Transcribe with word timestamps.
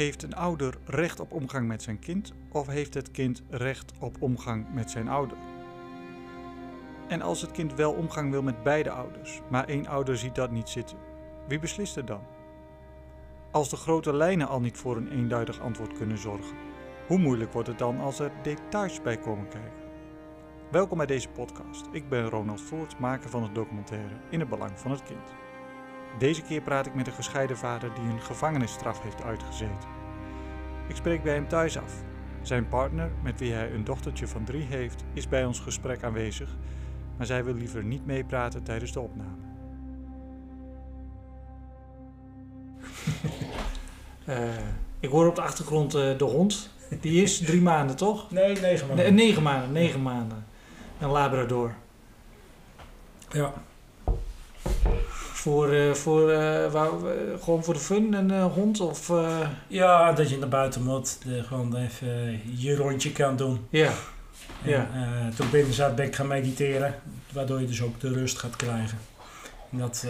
Heeft 0.00 0.22
een 0.22 0.34
ouder 0.34 0.78
recht 0.84 1.20
op 1.20 1.32
omgang 1.32 1.66
met 1.66 1.82
zijn 1.82 1.98
kind 1.98 2.32
of 2.52 2.66
heeft 2.66 2.94
het 2.94 3.10
kind 3.10 3.42
recht 3.50 3.92
op 3.98 4.16
omgang 4.22 4.66
met 4.74 4.90
zijn 4.90 5.08
ouder? 5.08 5.36
En 7.08 7.22
als 7.22 7.40
het 7.40 7.50
kind 7.50 7.74
wel 7.74 7.92
omgang 7.92 8.30
wil 8.30 8.42
met 8.42 8.62
beide 8.62 8.90
ouders, 8.90 9.40
maar 9.50 9.68
één 9.68 9.86
ouder 9.86 10.16
ziet 10.16 10.34
dat 10.34 10.50
niet 10.50 10.68
zitten, 10.68 10.96
wie 11.48 11.58
beslist 11.58 11.96
er 11.96 12.04
dan? 12.04 12.22
Als 13.50 13.68
de 13.68 13.76
grote 13.76 14.12
lijnen 14.12 14.48
al 14.48 14.60
niet 14.60 14.76
voor 14.76 14.96
een 14.96 15.12
eenduidig 15.12 15.60
antwoord 15.60 15.92
kunnen 15.92 16.18
zorgen, 16.18 16.56
hoe 17.06 17.18
moeilijk 17.18 17.52
wordt 17.52 17.68
het 17.68 17.78
dan 17.78 18.00
als 18.00 18.18
er 18.18 18.32
details 18.42 19.02
bij 19.02 19.16
komen 19.18 19.48
kijken? 19.48 19.88
Welkom 20.70 20.96
bij 20.96 21.06
deze 21.06 21.28
podcast. 21.28 21.86
Ik 21.92 22.08
ben 22.08 22.28
Ronald 22.28 22.60
Voort, 22.60 22.98
maker 22.98 23.30
van 23.30 23.42
het 23.42 23.54
documentaire 23.54 24.14
In 24.30 24.40
het 24.40 24.48
Belang 24.48 24.78
van 24.78 24.90
het 24.90 25.02
Kind. 25.02 25.49
Deze 26.18 26.42
keer 26.42 26.60
praat 26.60 26.86
ik 26.86 26.94
met 26.94 27.06
een 27.06 27.12
gescheiden 27.12 27.56
vader 27.56 27.94
die 27.94 28.04
een 28.04 28.20
gevangenisstraf 28.20 29.02
heeft 29.02 29.22
uitgezeten. 29.22 29.88
Ik 30.88 30.96
spreek 30.96 31.22
bij 31.22 31.34
hem 31.34 31.48
thuis 31.48 31.78
af. 31.78 31.92
Zijn 32.42 32.68
partner, 32.68 33.10
met 33.22 33.38
wie 33.38 33.52
hij 33.52 33.72
een 33.72 33.84
dochtertje 33.84 34.28
van 34.28 34.44
drie 34.44 34.64
heeft, 34.64 35.04
is 35.12 35.28
bij 35.28 35.44
ons 35.44 35.60
gesprek 35.60 36.02
aanwezig, 36.02 36.56
maar 37.16 37.26
zij 37.26 37.44
wil 37.44 37.54
liever 37.54 37.84
niet 37.84 38.06
meepraten 38.06 38.62
tijdens 38.62 38.92
de 38.92 39.00
opname. 39.00 39.48
Uh, 44.28 44.38
ik 45.00 45.10
hoor 45.10 45.28
op 45.28 45.34
de 45.34 45.42
achtergrond 45.42 45.94
uh, 45.94 46.18
de 46.18 46.24
hond. 46.24 46.70
Die 47.00 47.22
is 47.22 47.38
drie 47.38 47.62
maanden, 47.62 47.96
toch? 47.96 48.30
Nee, 48.30 48.60
negen 48.60 48.86
maanden. 48.86 49.04
Nee, 49.04 49.26
negen 49.26 49.42
maanden, 49.42 49.72
negen 49.72 50.02
maanden. 50.02 50.44
Een 50.98 51.10
Labrador. 51.10 51.74
Ja. 53.30 53.52
Voor, 55.40 55.74
uh, 55.74 55.94
voor, 55.94 56.30
gewoon 57.40 57.64
voor 57.64 57.74
de 57.74 57.80
fun, 57.80 58.12
een 58.12 58.42
hond? 58.42 58.80
Of, 58.80 59.12
Ja, 59.66 60.12
dat 60.12 60.30
je 60.30 60.38
naar 60.38 60.48
buiten 60.48 60.82
moet. 60.82 61.18
De, 61.24 61.42
gewoon 61.42 61.76
even 61.76 62.40
je 62.56 62.76
rondje 62.76 63.12
kan 63.12 63.36
doen. 63.36 63.66
Ja. 63.70 63.90
En, 64.64 64.70
ja. 64.70 64.88
toen 65.36 65.50
binnen 65.50 65.72
zat 65.72 65.96
ben 65.96 66.06
ik 66.06 66.14
gaan 66.14 66.26
mediteren. 66.26 66.94
Waardoor 67.32 67.60
je 67.60 67.66
dus 67.66 67.82
ook 67.82 68.00
de 68.00 68.12
rust 68.12 68.38
gaat 68.38 68.56
krijgen. 68.56 68.98
En 69.70 69.78
dat 69.78 70.06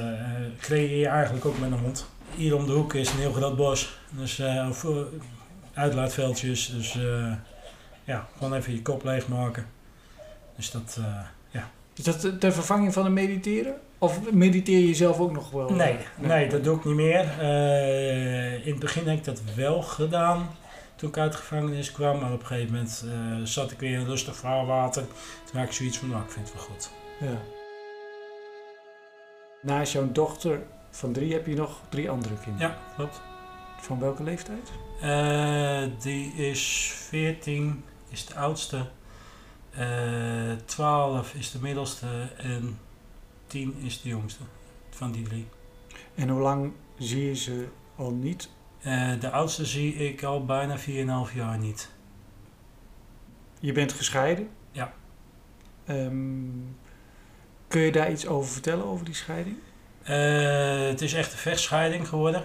creëer 0.60 0.98
je 0.98 1.06
eigenlijk 1.06 1.44
ook 1.44 1.58
met 1.58 1.70
een 1.70 1.78
hond 1.78 2.06
hier 2.34 2.56
om 2.56 2.66
de 2.66 2.72
hoek 2.72 2.94
is 2.94 3.10
een 3.10 3.18
heel 3.18 3.32
groot 3.32 3.56
bos. 3.56 3.98
Dus, 4.10 4.42
of, 4.68 4.86
uitlaatveldjes. 5.74 6.66
Dus 6.66 6.98
ja, 8.04 8.28
gewoon 8.36 8.54
even 8.54 8.72
je 8.72 8.82
kop 8.82 9.04
leegmaken. 9.04 9.66
Dus 10.56 10.70
dat. 10.70 10.98
Is 12.00 12.06
dat 12.06 12.40
ter 12.40 12.52
vervanging 12.52 12.92
van 12.92 13.04
het 13.04 13.12
mediteren? 13.12 13.74
Of 13.98 14.32
mediteer 14.32 14.86
je 14.86 14.94
zelf 14.94 15.18
ook 15.18 15.32
nog 15.32 15.50
wel? 15.50 15.70
Nee, 15.70 15.96
nee, 16.16 16.48
dat 16.48 16.64
doe 16.64 16.76
ik 16.76 16.84
niet 16.84 16.94
meer. 16.94 17.22
in 18.64 18.70
het 18.70 18.78
begin 18.78 19.08
heb 19.08 19.18
ik 19.18 19.24
dat 19.24 19.42
wel 19.56 19.82
gedaan 19.82 20.48
toen 20.96 21.08
ik 21.08 21.18
uit 21.18 21.32
de 21.32 21.38
gevangenis 21.38 21.92
kwam. 21.92 22.20
Maar 22.20 22.32
op 22.32 22.40
een 22.40 22.46
gegeven 22.46 22.72
moment 22.72 23.04
zat 23.48 23.70
ik 23.70 23.78
weer 23.78 23.98
in 23.98 24.04
rustig 24.04 24.36
vaarwater. 24.36 25.02
Toen 25.44 25.60
had 25.60 25.68
ik 25.68 25.72
zoiets 25.72 25.98
van, 25.98 26.08
nou, 26.08 26.22
ik 26.22 26.30
vind 26.30 26.46
het 26.48 26.54
wel 26.54 26.64
goed. 26.64 26.90
Ja. 27.20 27.40
Naast 29.62 29.92
jouw 29.92 30.12
dochter 30.12 30.62
van 30.90 31.12
drie 31.12 31.32
heb 31.32 31.46
je 31.46 31.54
nog 31.54 31.80
drie 31.88 32.10
andere 32.10 32.34
kinderen. 32.44 32.68
Ja, 32.68 32.78
klopt. 32.96 33.20
Van 33.80 34.00
welke 34.00 34.22
leeftijd? 34.22 34.72
Uh, 35.02 35.82
die 36.02 36.32
is 36.32 36.92
14, 37.08 37.84
is 38.08 38.26
de 38.26 38.34
oudste. 38.34 38.86
Uh, 39.78 40.52
12 40.64 41.34
is 41.34 41.50
de 41.50 41.58
middelste 41.60 42.06
en 42.36 42.78
10 43.46 43.74
is 43.78 44.00
de 44.00 44.08
jongste 44.08 44.42
van 44.90 45.12
die 45.12 45.22
drie. 45.22 45.48
En 46.14 46.28
hoe 46.28 46.40
lang 46.40 46.72
zie 46.98 47.26
je 47.26 47.34
ze 47.34 47.68
al 47.96 48.10
niet? 48.10 48.48
Uh, 48.86 49.20
de 49.20 49.30
oudste 49.30 49.66
zie 49.66 49.94
ik 49.94 50.22
al 50.22 50.44
bijna 50.44 50.78
4,5 50.78 51.34
jaar 51.34 51.58
niet. 51.58 51.90
Je 53.60 53.72
bent 53.72 53.92
gescheiden? 53.92 54.48
Ja. 54.72 54.92
Um, 55.88 56.76
kun 57.68 57.80
je 57.80 57.92
daar 57.92 58.10
iets 58.10 58.26
over 58.26 58.52
vertellen, 58.52 58.84
over 58.84 59.04
die 59.04 59.14
scheiding? 59.14 59.56
Uh, 60.02 60.88
het 60.88 61.00
is 61.00 61.12
echt 61.12 61.32
een 61.32 61.38
vechtscheiding 61.38 62.08
geworden. 62.08 62.44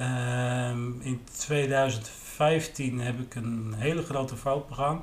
Uh, 0.00 0.70
in 1.00 1.20
2015 1.38 3.00
heb 3.00 3.20
ik 3.20 3.34
een 3.34 3.74
hele 3.76 4.02
grote 4.02 4.36
fout 4.36 4.68
begaan. 4.68 5.02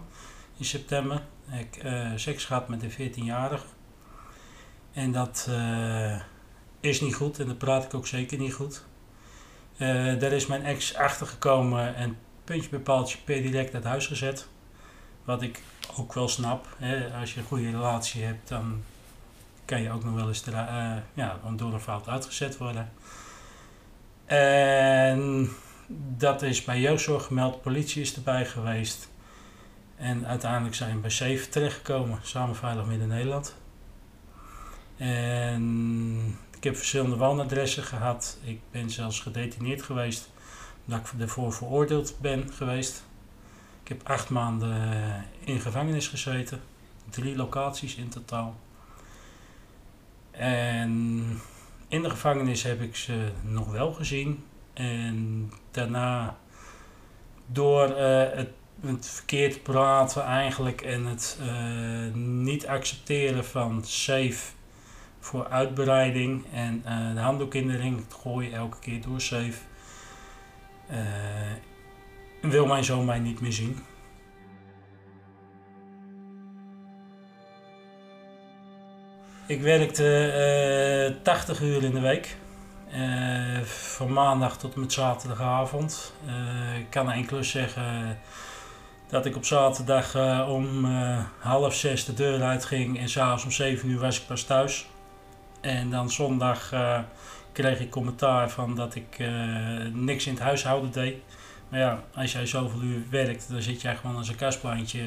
In 0.57 0.65
september. 0.65 1.21
Ik 1.51 1.83
uh, 1.83 2.11
seks 2.15 2.45
gehad 2.45 2.67
met 2.67 2.83
een 2.83 3.13
14-jarige. 3.13 3.65
En 4.93 5.11
dat 5.11 5.47
uh, 5.49 6.19
is 6.79 7.01
niet 7.01 7.15
goed 7.15 7.39
en 7.39 7.47
dat 7.47 7.57
praat 7.57 7.83
ik 7.83 7.93
ook 7.93 8.07
zeker 8.07 8.37
niet 8.37 8.53
goed. 8.53 8.83
daar 10.19 10.31
is 10.31 10.47
mijn 10.47 10.63
ex 10.63 10.95
achtergekomen 10.95 11.95
en 11.95 12.17
puntje 12.43 12.69
bij 12.69 12.79
paaltje 12.79 13.17
per 13.25 13.41
direct 13.41 13.73
uit 13.73 13.83
huis 13.83 14.07
gezet. 14.07 14.47
Wat 15.23 15.41
ik 15.41 15.61
ook 15.97 16.13
wel 16.13 16.27
snap. 16.27 16.67
Hè. 16.77 17.19
Als 17.19 17.33
je 17.33 17.39
een 17.39 17.45
goede 17.45 17.71
relatie 17.71 18.23
hebt, 18.23 18.47
dan 18.47 18.83
kan 19.65 19.81
je 19.81 19.91
ook 19.91 20.03
nog 20.03 20.13
wel 20.13 20.27
eens 20.27 20.47
uh, 20.47 20.95
ja, 21.13 21.39
door 21.55 21.73
een 21.73 21.79
fout 21.79 22.07
uitgezet 22.07 22.57
worden. 22.57 22.91
En 24.25 25.49
dat 26.17 26.41
is 26.41 26.63
bij 26.63 26.79
jeugdzorg 26.79 27.25
gemeld, 27.25 27.61
politie 27.61 28.01
is 28.01 28.15
erbij 28.15 28.45
geweest. 28.45 29.09
En 29.95 30.27
uiteindelijk 30.27 30.75
zijn 30.75 30.95
we 30.95 31.01
bij 31.01 31.09
Safe 31.09 31.49
terechtgekomen, 31.49 32.19
samen 32.21 32.55
Veilig 32.55 32.85
Midden-Nederland. 32.85 33.55
En 34.97 36.37
ik 36.57 36.63
heb 36.63 36.75
verschillende 36.75 37.17
woonadressen 37.17 37.83
gehad. 37.83 38.37
Ik 38.43 38.59
ben 38.71 38.89
zelfs 38.89 39.19
gedetineerd 39.19 39.81
geweest, 39.81 40.29
omdat 40.85 41.11
ik 41.13 41.19
ervoor 41.21 41.53
veroordeeld 41.53 42.15
ben 42.21 42.53
geweest. 42.53 43.03
Ik 43.83 43.87
heb 43.87 44.01
acht 44.03 44.29
maanden 44.29 45.25
in 45.39 45.59
gevangenis 45.59 46.07
gezeten, 46.07 46.61
drie 47.09 47.35
locaties 47.35 47.95
in 47.95 48.09
totaal. 48.09 48.55
En 50.31 50.91
in 51.87 52.01
de 52.01 52.09
gevangenis 52.09 52.63
heb 52.63 52.81
ik 52.81 52.95
ze 52.95 53.31
nog 53.41 53.71
wel 53.71 53.93
gezien. 53.93 54.45
En 54.73 55.51
daarna, 55.71 56.37
door 57.45 57.89
uh, 57.89 57.97
het, 58.31 58.49
het, 58.81 59.07
verkeerd 59.07 59.63
praten 59.63 60.23
eigenlijk 60.23 60.81
en 60.81 61.05
het 61.05 61.39
uh, 61.41 62.13
niet 62.13 62.67
accepteren 62.67 63.45
van 63.45 63.83
safe 63.83 64.53
voor 65.19 65.47
uitbreiding 65.47 66.45
en 66.53 66.83
uh, 66.85 67.13
de 67.13 67.19
handdoek 67.19 67.53
in 67.53 67.67
de 67.67 67.77
ring 67.77 68.05
gooien 68.21 68.53
elke 68.53 68.79
keer 68.79 69.01
door 69.01 69.21
safe, 69.21 69.59
wil 72.41 72.65
mijn 72.65 72.83
zoon 72.83 73.05
mij 73.05 73.19
niet 73.19 73.41
meer 73.41 73.53
zien. 73.53 73.79
Ik 79.47 79.61
werkte 79.61 81.13
uh, 81.17 81.23
80 81.23 81.61
uur 81.61 81.83
in 81.83 81.93
de 81.93 81.99
week. 81.99 82.35
Van 83.63 84.13
maandag 84.13 84.57
tot 84.57 84.75
met 84.75 84.93
zaterdagavond. 84.93 86.13
Ik 86.79 86.89
kan 86.89 87.25
klus 87.25 87.49
zeggen 87.49 88.19
dat 89.09 89.25
ik 89.25 89.35
op 89.35 89.45
zaterdag 89.45 90.15
uh, 90.15 90.47
om 90.49 90.85
half 91.39 91.75
zes 91.75 92.05
de 92.05 92.13
deur 92.13 92.41
uitging 92.41 92.99
en 92.99 93.09
s'avonds 93.09 93.43
om 93.43 93.51
7 93.51 93.89
uur 93.89 93.99
was 93.99 94.19
ik 94.19 94.27
pas 94.27 94.43
thuis. 94.43 94.87
En 95.61 95.89
dan 95.89 96.11
zondag 96.11 96.73
kreeg 97.51 97.79
ik 97.79 97.89
commentaar 97.89 98.49
van 98.49 98.75
dat 98.75 98.95
ik 98.95 99.23
niks 99.93 100.25
in 100.25 100.33
het 100.33 100.41
huishouden 100.41 100.91
deed. 100.91 101.15
Maar 101.69 101.79
ja, 101.79 102.03
als 102.15 102.31
jij 102.31 102.45
zoveel 102.45 102.81
uur 102.81 103.01
werkt, 103.09 103.49
dan 103.49 103.61
zit 103.61 103.81
jij 103.81 103.95
gewoon 103.95 104.15
als 104.15 104.29
een 104.29 104.35
kastplantje 104.35 105.01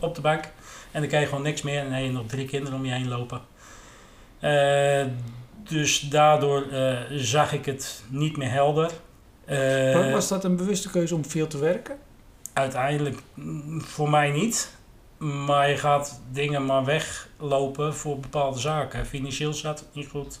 op 0.00 0.14
de 0.14 0.20
bank. 0.20 0.44
En 0.90 1.00
dan 1.00 1.08
krijg 1.08 1.22
je 1.22 1.28
gewoon 1.28 1.44
niks 1.44 1.62
meer 1.62 1.78
en 1.78 1.84
dan 1.84 1.92
heb 1.92 2.04
je 2.04 2.10
nog 2.10 2.26
drie 2.26 2.46
kinderen 2.46 2.78
om 2.78 2.84
je 2.84 2.92
heen 2.92 3.08
lopen. 3.08 3.40
Dus 5.68 6.00
daardoor 6.00 6.66
zag 7.10 7.52
ik 7.52 7.64
het 7.64 8.02
niet 8.08 8.36
meer 8.36 8.50
helder. 8.50 8.90
Was 10.12 10.28
dat 10.28 10.44
een 10.44 10.56
bewuste 10.56 10.90
keuze 10.90 11.14
om 11.14 11.24
veel 11.24 11.46
te 11.46 11.58
werken? 11.58 11.98
Uiteindelijk 12.58 13.18
mm, 13.34 13.80
voor 13.80 14.10
mij 14.10 14.30
niet. 14.30 14.76
Maar 15.18 15.70
je 15.70 15.76
gaat 15.76 16.20
dingen 16.30 16.66
maar 16.66 16.84
weglopen 16.84 17.94
voor 17.94 18.18
bepaalde 18.18 18.58
zaken. 18.58 19.06
Financieel 19.06 19.52
zat 19.52 19.78
het 19.78 19.88
niet 19.92 20.08
goed. 20.08 20.40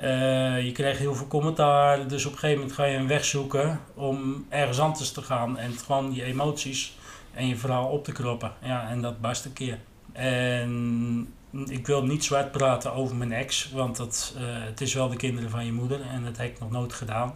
Uh, 0.00 0.64
je 0.64 0.72
krijgt 0.72 0.98
heel 0.98 1.14
veel 1.14 1.26
commentaar. 1.26 2.08
Dus 2.08 2.24
op 2.24 2.32
een 2.32 2.38
gegeven 2.38 2.60
moment 2.60 2.76
ga 2.76 2.84
je 2.84 2.96
een 2.96 3.06
weg 3.06 3.24
zoeken 3.24 3.80
om 3.94 4.46
ergens 4.48 4.80
anders 4.80 5.12
te 5.12 5.22
gaan. 5.22 5.58
En 5.58 5.72
gewoon 5.72 6.14
je 6.14 6.24
emoties 6.24 6.96
en 7.34 7.46
je 7.46 7.56
verhaal 7.56 7.86
op 7.86 8.04
te 8.04 8.12
kroppen. 8.12 8.52
Ja, 8.62 8.88
en 8.88 9.00
dat 9.00 9.20
barst 9.20 9.44
een 9.44 9.52
keer. 9.52 9.78
En 10.12 11.34
ik 11.66 11.86
wil 11.86 12.04
niet 12.04 12.24
zwart 12.24 12.52
praten 12.52 12.92
over 12.92 13.16
mijn 13.16 13.32
ex, 13.32 13.70
want 13.70 13.96
dat, 13.96 14.34
uh, 14.36 14.42
het 14.44 14.80
is 14.80 14.94
wel 14.94 15.08
de 15.08 15.16
kinderen 15.16 15.50
van 15.50 15.64
je 15.64 15.72
moeder 15.72 16.00
en 16.00 16.24
dat 16.24 16.36
heb 16.36 16.50
ik 16.50 16.60
nog 16.60 16.70
nooit 16.70 16.92
gedaan. 16.92 17.34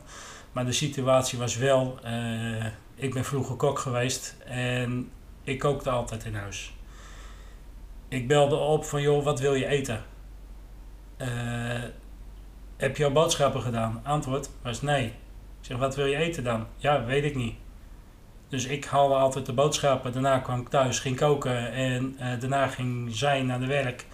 Maar 0.53 0.65
de 0.65 0.73
situatie 0.73 1.39
was 1.39 1.57
wel, 1.57 1.99
uh, 2.05 2.67
ik 2.97 3.15
ben 3.15 3.25
vroeger 3.25 3.57
kok 3.57 3.79
geweest 3.79 4.37
en 4.45 5.11
ik 5.45 5.59
kookte 5.59 5.91
altijd 5.91 6.25
in 6.25 6.35
huis. 6.35 6.75
Ik 8.09 8.29
belde 8.29 8.57
op 8.57 8.85
van 8.85 9.03
joh, 9.03 9.25
wat 9.25 9.41
wil 9.41 9.55
je 9.55 9.67
eten? 9.67 10.05
Uh, 11.19 11.83
heb 12.77 12.97
je 12.97 13.05
al 13.05 13.13
boodschappen 13.13 13.63
gedaan? 13.63 14.01
Antwoord 14.05 14.51
was 14.63 14.83
nee. 14.83 15.07
Ik 15.07 15.73
zeg, 15.73 15.77
wat 15.77 15.97
wil 15.97 16.07
je 16.07 16.17
eten 16.17 16.45
dan? 16.45 16.67
Ja, 16.77 17.05
weet 17.05 17.25
ik 17.25 17.35
niet. 17.35 17.55
Dus 18.49 18.65
ik 18.65 18.85
haalde 18.85 19.15
altijd 19.15 19.47
de 19.47 19.53
boodschappen. 19.53 20.13
Daarna 20.13 20.39
kwam 20.39 20.61
ik 20.61 20.69
thuis, 20.69 20.99
ging 20.99 21.17
koken. 21.17 21.73
En 21.73 22.15
eh, 22.19 22.41
daarna 22.41 22.67
ging 22.67 23.17
zij 23.17 23.43
naar 23.43 23.61
de 23.61 23.67
werk. 23.67 24.07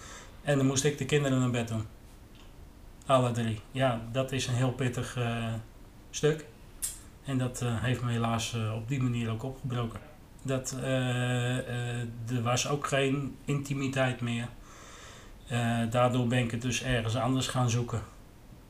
En 0.43 0.57
dan 0.57 0.67
moest 0.67 0.85
ik 0.85 0.99
de 0.99 1.05
kinderen 1.05 1.41
naar 1.41 1.51
bed 1.51 1.69
doen. 1.69 1.87
Alle 3.07 3.31
drie. 3.31 3.61
Ja, 3.71 4.01
dat 4.13 4.33
is 4.33 4.47
een 4.47 4.55
heel 4.55 4.73
pittig 4.73 5.17
eh, 5.17 5.53
stuk. 6.11 6.45
En 7.25 7.39
dat 7.39 7.63
eh, 7.63 7.83
heeft 7.83 8.03
me 8.03 8.11
helaas 8.11 8.55
eh, 8.55 8.75
op 8.75 8.89
die 8.89 9.03
manier 9.03 9.31
ook 9.31 9.43
opgebroken. 9.43 10.01
Dat, 10.43 10.77
eh, 10.83 11.99
er 12.31 12.43
was 12.43 12.69
ook 12.69 12.87
geen 12.87 13.37
intimiteit 13.45 14.21
meer. 14.21 14.49
Daardoor 15.91 16.27
ben 16.27 16.39
ik 16.39 16.51
het 16.51 16.63
dus 16.63 16.83
ergens 16.83 17.17
anders 17.17 17.49
gaan 17.49 17.71
zoeken. 17.71 18.03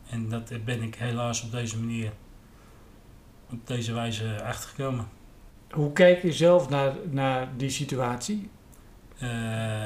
En 0.08 0.28
dat 0.28 0.64
ben 0.64 0.82
ik 0.82 0.94
helaas 0.94 1.42
op 1.42 1.50
deze 1.50 1.78
manier, 1.78 2.12
op 3.50 3.66
deze 3.66 3.92
wijze 3.92 4.42
achtergekomen. 4.44 5.06
Hoe 5.70 5.92
kijk 5.92 6.22
je 6.22 6.32
zelf 6.32 6.68
naar, 6.68 6.94
naar 7.10 7.48
die 7.56 7.70
situatie? 7.70 8.50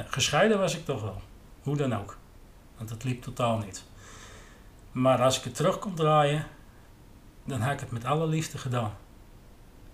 Gescheiden 0.07 0.59
was 0.59 0.77
ik 0.77 0.85
toch 0.85 1.01
wel. 1.01 1.21
Hoe 1.61 1.77
dan 1.77 1.95
ook. 1.95 2.17
Want 2.77 2.89
dat 2.89 3.03
liep 3.03 3.21
totaal 3.21 3.57
niet. 3.57 3.83
Maar 4.91 5.21
als 5.21 5.37
ik 5.37 5.43
het 5.43 5.55
terug 5.55 5.79
kon 5.79 5.95
draaien, 5.95 6.45
dan 7.47 7.61
had 7.61 7.73
ik 7.73 7.79
het 7.79 7.91
met 7.91 8.05
alle 8.05 8.27
liefde 8.27 8.57
gedaan. 8.57 8.93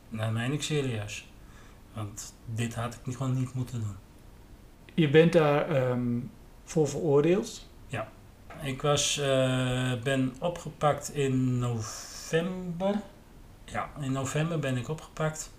Dat 0.10 0.32
meen 0.32 0.52
ik 0.52 0.64
serieus. 0.64 1.28
Want 1.94 2.34
dit 2.46 2.76
had 2.76 3.00
ik 3.06 3.16
gewoon 3.16 3.34
niet 3.34 3.54
moeten 3.54 3.80
doen. 3.80 3.96
Je 4.94 5.10
bent 5.10 5.34
daar 5.34 5.70
ehm, 5.70 6.20
voor 6.64 6.88
veroordeeld. 6.88 7.72
Ik 8.64 8.82
was, 8.82 9.18
eh, 9.18 9.94
ben 10.04 10.36
opgepakt 10.40 11.14
in 11.14 11.60
november. 11.60 12.96
Ja, 13.66 13.90
in 14.00 14.12
november 14.12 14.60
ben 14.60 14.78
ik 14.78 14.90
opgepakt. 14.90 15.52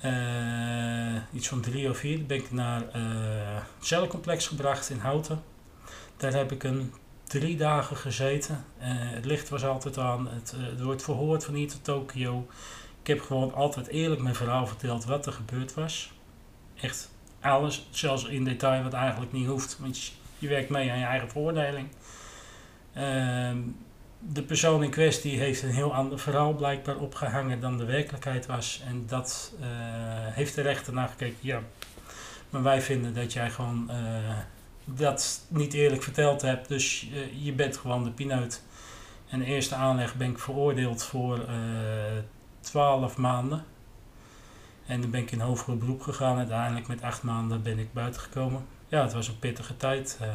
Eh, 0.00 1.16
iets 1.32 1.48
van 1.48 1.60
drie 1.60 1.90
of 1.90 1.98
vier. 1.98 2.26
Ben 2.26 2.36
ik 2.36 2.50
naar 2.50 2.88
eh, 2.88 3.02
het 3.54 3.86
cellencomplex 3.86 4.46
gebracht 4.46 4.90
in 4.90 4.98
Houten. 4.98 5.42
Daar 6.16 6.32
heb 6.32 6.52
ik 6.52 6.62
een 6.62 6.92
drie 7.30 7.56
dagen 7.56 7.96
gezeten. 7.96 8.64
Eh, 8.78 8.88
het 8.92 9.24
licht 9.24 9.48
was 9.48 9.64
altijd 9.64 9.98
aan. 9.98 10.28
Het, 10.28 10.54
eh, 10.56 10.78
er 10.78 10.84
wordt 10.84 11.02
verhoord 11.02 11.44
van 11.44 11.54
hier 11.54 11.68
tot 11.68 11.84
Tokio. 11.84 12.48
Ik 13.00 13.06
heb 13.06 13.20
gewoon 13.20 13.54
altijd 13.54 13.86
eerlijk 13.86 14.20
mijn 14.20 14.34
verhaal 14.34 14.66
verteld 14.66 15.04
wat 15.04 15.26
er 15.26 15.32
gebeurd 15.32 15.74
was. 15.74 16.12
Echt 16.80 17.10
alles, 17.40 17.88
zelfs 17.90 18.24
in 18.24 18.44
detail 18.44 18.82
wat 18.82 18.92
eigenlijk 18.92 19.32
niet 19.32 19.46
hoeft. 19.46 19.78
Want 19.78 20.12
je, 20.38 20.48
werkt 20.48 20.68
mee 20.68 20.90
aan 20.90 20.98
je 20.98 21.04
eigen 21.04 21.28
veroordeling. 21.28 21.88
Ehm, 22.92 23.58
de 24.18 24.42
persoon 24.42 24.82
in 24.82 24.90
kwestie 24.90 25.38
heeft 25.38 25.62
een 25.62 25.70
heel 25.70 25.94
ander 25.94 26.18
verhaal 26.18 26.54
blijkbaar 26.54 26.96
opgehangen 26.96 27.60
dan 27.60 27.78
de 27.78 27.84
werkelijkheid 27.84 28.46
was. 28.46 28.82
En 28.86 29.04
dat 29.06 29.54
eh, 29.60 29.66
heeft 30.34 30.54
de 30.54 30.62
rechter 30.62 30.92
naar 30.92 31.08
gekeken. 31.08 31.38
Ja, 31.40 31.60
maar 32.50 32.62
wij 32.62 32.82
vinden 32.82 33.14
dat 33.14 33.32
jij 33.32 33.50
gewoon 33.50 33.90
dat 34.96 35.40
niet 35.48 35.72
eerlijk 35.72 36.02
verteld 36.02 36.42
hebt. 36.42 36.68
Dus 36.68 37.08
eh, 37.12 37.44
je 37.44 37.52
bent 37.52 37.76
gewoon 37.76 38.04
de 38.04 38.10
pineut. 38.10 38.62
En 39.28 39.38
de 39.38 39.44
eerste 39.44 39.74
aanleg 39.74 40.16
ben 40.16 40.30
ik 40.30 40.38
veroordeeld 40.38 41.02
voor 41.02 41.38
eh 41.38 41.54
12 42.60 43.16
maanden. 43.16 43.64
En 44.86 45.00
dan 45.00 45.10
ben 45.10 45.20
ik 45.20 45.30
in 45.30 45.40
hoger 45.40 45.78
beroep 45.78 46.02
gegaan. 46.02 46.36
Uiteindelijk 46.36 46.86
met 46.86 47.02
acht 47.02 47.22
maanden 47.22 47.62
ben 47.62 47.78
ik 47.78 47.92
buiten 47.92 48.20
gekomen. 48.20 48.64
Ja, 48.88 49.02
het 49.02 49.12
was 49.12 49.28
een 49.28 49.38
pittige 49.38 49.76
tijd. 49.76 50.18
Eh, 50.20 50.28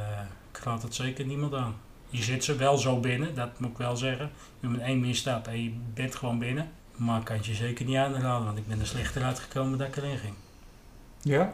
ik 0.52 0.58
raad 0.58 0.82
het 0.82 0.96
zeker 0.96 1.26
niemand 1.26 1.54
aan. 1.54 1.76
Je 2.10 2.24
zit 2.24 2.44
ze 2.44 2.56
wel 2.56 2.78
zo 2.78 3.00
binnen, 3.00 3.36
dat 3.36 3.60
moet 3.60 3.72
ik 3.72 3.78
wel 3.78 3.96
zeggen. 3.96 4.32
Je 4.60 4.68
met 4.68 4.82
één 4.82 5.00
misstap 5.00 5.48
en 5.48 5.64
je 5.64 5.74
bent 5.94 6.16
gewoon 6.16 6.40
binnen. 6.40 6.72
Maar 6.96 7.20
ik 7.20 7.26
kan 7.26 7.36
het 7.36 7.46
je 7.46 7.54
zeker 7.54 7.86
niet 7.86 7.96
aanraden, 7.96 8.46
want 8.46 8.58
ik 8.58 8.68
ben 8.68 8.80
er 8.80 8.88
slechter 8.88 9.24
uitgekomen 9.24 9.78
dan 9.78 9.88
ik 9.88 9.96
erin 9.96 10.18
ging. 10.18 10.34
Ja? 11.22 11.54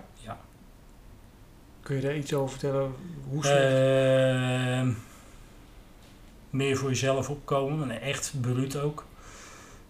Kun 1.92 2.00
je 2.00 2.06
daar 2.06 2.18
iets 2.18 2.34
over 2.34 2.50
vertellen? 2.50 2.94
Hoe 3.30 3.46
slecht? 3.46 3.62
Ehm, 3.64 4.92
meer 6.50 6.78
voor 6.78 6.90
jezelf 6.90 7.30
opkomen, 7.30 7.88
maar 7.88 7.90
echt 7.90 8.34
bruut 8.42 8.78
ook. 8.78 9.06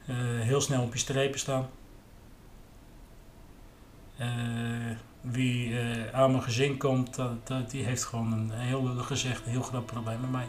Eh, 0.05 0.15
heel 0.17 0.61
snel 0.61 0.83
op 0.83 0.93
je 0.93 0.99
strepen 0.99 1.39
staan. 1.39 1.69
Eh, 4.17 4.27
wie 5.21 5.79
eh, 5.79 6.13
aan 6.13 6.31
mijn 6.31 6.43
gezin 6.43 6.77
komt, 6.77 7.15
dat, 7.43 7.71
die 7.71 7.83
heeft 7.83 8.03
gewoon 8.03 8.31
een 8.31 8.51
heel 8.51 8.83
gezegd, 8.85 9.45
een 9.45 9.51
heel 9.51 9.61
groot 9.61 9.85
probleem 9.85 10.21
met 10.21 10.31
mij. 10.31 10.47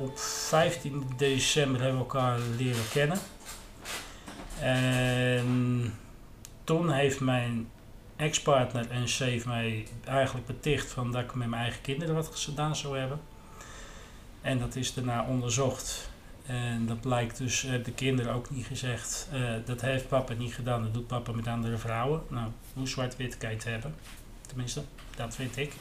Op 0.00 0.18
15 0.18 1.04
december 1.16 1.80
hebben 1.80 1.98
we 1.98 2.04
elkaar 2.04 2.38
leren 2.38 2.88
kennen. 2.92 3.18
En 4.60 5.94
toen 6.64 6.90
heeft 6.90 7.20
mijn 7.20 7.68
ex-partner 8.16 8.90
en 8.90 9.08
ze 9.08 9.24
heeft 9.24 9.46
mij 9.46 9.86
eigenlijk 10.04 10.46
beticht 10.46 10.90
van 10.90 11.12
dat 11.12 11.22
ik 11.22 11.34
met 11.34 11.48
mijn 11.48 11.62
eigen 11.62 11.80
kinderen 11.80 12.14
wat 12.14 12.36
gedaan 12.36 12.76
zou 12.76 12.98
hebben. 12.98 13.20
En 14.40 14.58
dat 14.58 14.76
is 14.76 14.94
daarna 14.94 15.24
onderzocht. 15.24 16.10
En 16.46 16.86
dat 16.86 17.00
blijkt 17.00 17.38
dus, 17.38 17.64
eh, 17.64 17.84
de 17.84 17.92
kinderen 17.92 18.34
ook 18.34 18.50
niet 18.50 18.66
gezegd. 18.66 19.28
eh, 19.32 19.40
dat 19.64 19.80
heeft 19.80 20.08
papa 20.08 20.32
niet 20.32 20.54
gedaan, 20.54 20.82
dat 20.82 20.94
doet 20.94 21.06
papa 21.06 21.32
met 21.32 21.46
andere 21.46 21.76
vrouwen. 21.76 22.22
Nou, 22.28 22.48
hoe 22.74 22.88
zwart-wit 22.88 23.36
kan 23.38 23.50
je 23.50 23.58
hebben? 23.68 23.94
Tenminste, 24.46 24.82
dat 25.16 25.34
vind 25.34 25.56
ik. 25.56 25.72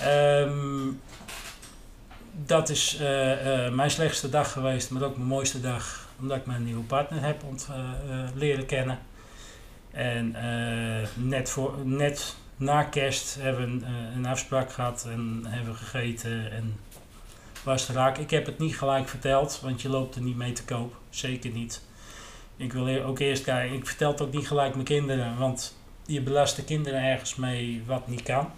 Ehm, 0.00 0.88
dat 2.44 2.68
is 2.68 2.96
eh, 3.00 3.66
eh, 3.66 3.72
mijn 3.72 3.90
slechtste 3.90 4.28
dag 4.28 4.52
geweest, 4.52 4.90
maar 4.90 5.02
ook 5.02 5.16
mijn 5.16 5.28
mooiste 5.28 5.60
dag. 5.60 6.08
Omdat 6.20 6.36
ik 6.36 6.46
mijn 6.46 6.64
nieuwe 6.64 6.82
partner 6.82 7.22
heb 7.22 7.42
ont, 7.42 7.68
eh, 7.70 8.20
leren 8.34 8.66
kennen. 8.66 8.98
En 9.90 10.36
net, 11.14 11.50
voor, 11.50 11.74
net 11.84 12.36
na 12.56 12.82
kerst 12.82 13.34
hebben 13.40 13.80
we 13.80 13.86
een, 14.14 14.26
afspraak 14.26 14.72
gehad 14.72 15.06
en 15.10 15.42
hebben 15.46 15.72
we 15.72 15.78
gegeten. 15.78 16.50
En 16.52 16.76
was 17.62 17.86
het 17.86 17.96
raak. 17.96 18.18
Ik 18.18 18.30
heb 18.30 18.46
het 18.46 18.58
niet 18.58 18.78
gelijk 18.78 19.08
verteld, 19.08 19.60
want 19.62 19.82
je 19.82 19.88
loopt 19.88 20.14
er 20.14 20.22
niet 20.22 20.36
mee 20.36 20.52
te 20.52 20.64
koop. 20.64 20.96
Zeker 21.10 21.50
niet. 21.50 21.82
Ik 22.56 22.72
wil 22.72 22.88
eer- 22.88 23.04
ook 23.04 23.18
eerst 23.18 23.44
kijken. 23.44 23.76
Ik 23.76 23.86
vertel 23.86 24.10
het 24.10 24.20
ook 24.20 24.32
niet 24.32 24.46
gelijk 24.46 24.72
mijn 24.72 24.86
kinderen, 24.86 25.38
want 25.38 25.76
je 26.06 26.20
belast 26.20 26.56
de 26.56 26.64
kinderen 26.64 27.02
ergens 27.02 27.34
mee 27.34 27.82
wat 27.86 28.08
niet 28.08 28.22
kan. 28.22 28.50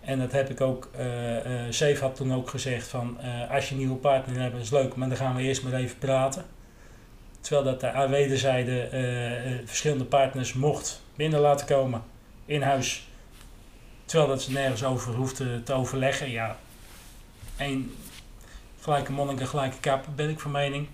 En 0.00 0.18
dat 0.18 0.32
heb 0.32 0.50
ik 0.50 0.60
ook. 0.60 0.88
eh 0.96 1.66
eh 1.66 1.72
Safe 1.72 2.00
had 2.00 2.16
toen 2.16 2.34
ook 2.34 2.48
gezegd 2.48 2.88
van 2.88 3.20
eh, 3.20 3.50
als 3.50 3.66
je 3.68 3.72
een 3.74 3.78
nieuwe 3.80 3.96
partner 3.96 4.40
hebt 4.42 4.56
is 4.56 4.70
leuk, 4.70 4.94
maar 4.94 5.08
dan 5.08 5.16
gaan 5.16 5.36
we 5.36 5.42
eerst 5.42 5.62
maar 5.62 5.72
even 5.72 5.98
praten. 5.98 6.44
Terwijl 7.40 7.64
dat 7.64 7.80
de 7.80 7.92
aan 7.92 8.10
wederzijde 8.10 8.80
eh, 8.80 9.52
eh, 9.52 9.58
verschillende 9.64 10.04
partners 10.04 10.52
mocht 10.52 11.02
binnen 11.14 11.40
laten 11.40 11.66
komen 11.66 12.02
in 12.46 12.62
huis. 12.62 13.08
Terwijl 14.04 14.28
dat 14.30 14.42
ze 14.42 14.52
nergens 14.52 14.84
over 14.84 15.14
hoefden 15.14 15.64
te 15.64 15.72
overleggen. 15.72 16.30
Ja, 16.30 16.56
één 17.56 17.94
gelijke 18.80 19.12
monnik 19.12 19.40
en 19.40 19.46
gelijke 19.46 19.80
kap 19.80 20.04
ben 20.14 20.28
ik 20.28 20.40
van 20.40 20.50
mening. 20.50 20.88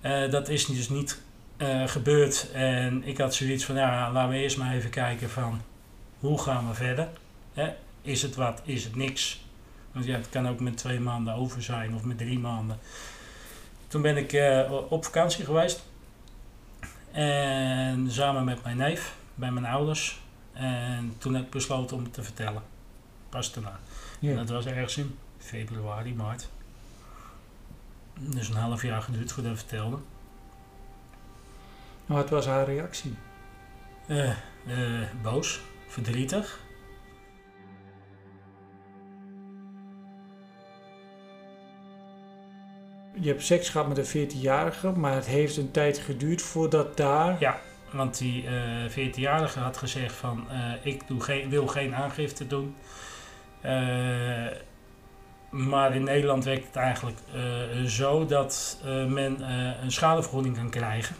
Eh, 0.00 0.30
dat 0.30 0.48
is 0.48 0.66
dus 0.66 0.88
niet 0.88 1.20
eh, 1.56 1.86
gebeurd. 1.86 2.50
En 2.52 3.04
ik 3.04 3.18
had 3.18 3.34
zoiets 3.34 3.64
van, 3.64 3.74
ja, 3.74 4.12
laten 4.12 4.30
we 4.30 4.38
eerst 4.38 4.56
maar 4.56 4.74
even 4.74 4.90
kijken 4.90 5.30
van 5.30 5.60
hoe 6.18 6.38
gaan 6.40 6.68
we 6.68 6.74
verder. 6.74 7.08
Hè? 7.60 7.72
Is 8.02 8.22
het 8.22 8.34
wat, 8.34 8.62
is 8.64 8.84
het 8.84 8.96
niks? 8.96 9.44
Want 9.92 10.04
ja, 10.04 10.16
het 10.16 10.28
kan 10.28 10.48
ook 10.48 10.60
met 10.60 10.76
twee 10.76 11.00
maanden 11.00 11.34
over 11.34 11.62
zijn 11.62 11.94
of 11.94 12.04
met 12.04 12.18
drie 12.18 12.38
maanden. 12.38 12.78
Toen 13.88 14.02
ben 14.02 14.16
ik 14.16 14.32
eh, 14.32 14.72
op 14.88 15.04
vakantie 15.04 15.44
geweest. 15.44 15.82
En 17.10 18.10
samen 18.10 18.44
met 18.44 18.62
mijn 18.62 18.76
neef, 18.76 19.14
bij 19.34 19.50
mijn 19.50 19.66
ouders. 19.66 20.20
En 20.52 21.14
toen 21.18 21.34
heb 21.34 21.44
ik 21.44 21.50
besloten 21.50 21.96
om 21.96 22.02
het 22.02 22.12
te 22.12 22.22
vertellen. 22.22 22.62
Pas 23.28 23.52
daarna. 23.52 23.80
Ja. 24.18 24.36
Dat 24.36 24.48
was 24.48 24.66
ergens 24.66 24.96
in 24.96 25.18
februari, 25.38 26.14
maart. 26.14 26.48
Dus 28.18 28.48
een 28.48 28.56
half 28.56 28.82
jaar 28.82 29.02
geduurd 29.02 29.32
voordat 29.32 29.52
ik 29.52 29.58
vertelde. 29.58 29.98
Wat 32.06 32.30
was 32.30 32.46
haar 32.46 32.64
reactie? 32.64 33.16
Eh, 34.06 34.30
eh, 34.30 34.36
boos, 35.22 35.60
verdrietig. 35.88 36.60
Je 43.20 43.28
hebt 43.28 43.44
seks 43.44 43.68
gehad 43.68 43.88
met 43.88 43.98
een 43.98 44.28
14-jarige, 44.28 44.90
maar 44.90 45.14
het 45.14 45.26
heeft 45.26 45.56
een 45.56 45.70
tijd 45.70 45.98
geduurd 45.98 46.42
voordat 46.42 46.96
daar... 46.96 47.36
Ja, 47.40 47.60
want 47.90 48.18
die 48.18 48.46
eh 48.46 48.90
14-jarige 48.90 49.58
had 49.58 49.76
gezegd 49.76 50.14
van 50.14 50.46
eh, 50.50 50.72
ik 50.82 51.02
doe 51.06 51.20
geen, 51.20 51.50
wil 51.50 51.66
geen 51.66 51.94
aangifte 51.94 52.46
doen. 52.46 52.76
Eh, 53.60 54.46
maar 55.50 55.94
in 55.94 56.04
Nederland 56.04 56.44
werkt 56.44 56.66
het 56.66 56.76
eigenlijk 56.76 57.18
zo 57.86 58.26
dat 58.26 58.78
men 59.08 59.50
een 59.82 59.92
schadevergoeding 59.92 60.56
kan 60.56 60.70
krijgen. 60.70 61.16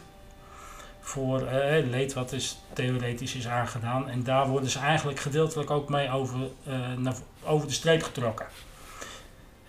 voor 0.99 1.47
leed 1.89 2.13
wat 2.13 2.31
is 2.31 2.59
theoretisch 2.73 3.35
is 3.35 3.47
aangedaan. 3.47 4.09
En 4.09 4.23
daar 4.23 4.47
worden 4.47 4.69
ze 4.69 4.79
eigenlijk 4.79 5.19
gedeeltelijk 5.19 5.69
ook 5.69 5.89
mee 5.89 6.11
over, 6.11 6.37
over 7.43 7.67
de 7.67 7.73
streep 7.73 8.03
getrokken. 8.03 8.45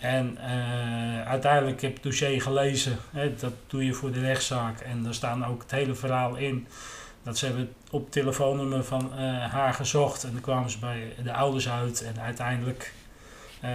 En 0.03 0.37
eh, 0.37 1.27
uiteindelijk 1.27 1.81
heb 1.81 2.03
dossier 2.03 2.41
gelezen, 2.41 2.97
hè, 3.11 3.35
dat 3.35 3.53
doe 3.67 3.85
je 3.85 3.93
voor 3.93 4.11
de 4.11 4.19
rechtszaak. 4.19 4.79
En 4.79 5.03
daar 5.03 5.13
staan 5.13 5.45
ook 5.45 5.61
het 5.61 5.71
hele 5.71 5.95
verhaal 5.95 6.35
in. 6.35 6.67
Dat 7.23 7.37
ze 7.37 7.45
hebben 7.45 7.73
op 7.91 8.11
telefoonnummer 8.11 8.83
van 8.83 9.13
eh, 9.13 9.51
haar 9.51 9.73
gezocht 9.73 10.23
en 10.23 10.31
dan 10.31 10.41
kwamen 10.41 10.69
ze 10.69 10.79
bij 10.79 11.15
de 11.23 11.33
ouders 11.33 11.69
uit. 11.69 12.01
En 12.01 12.21
uiteindelijk 12.21 12.93
eh, 13.61 13.71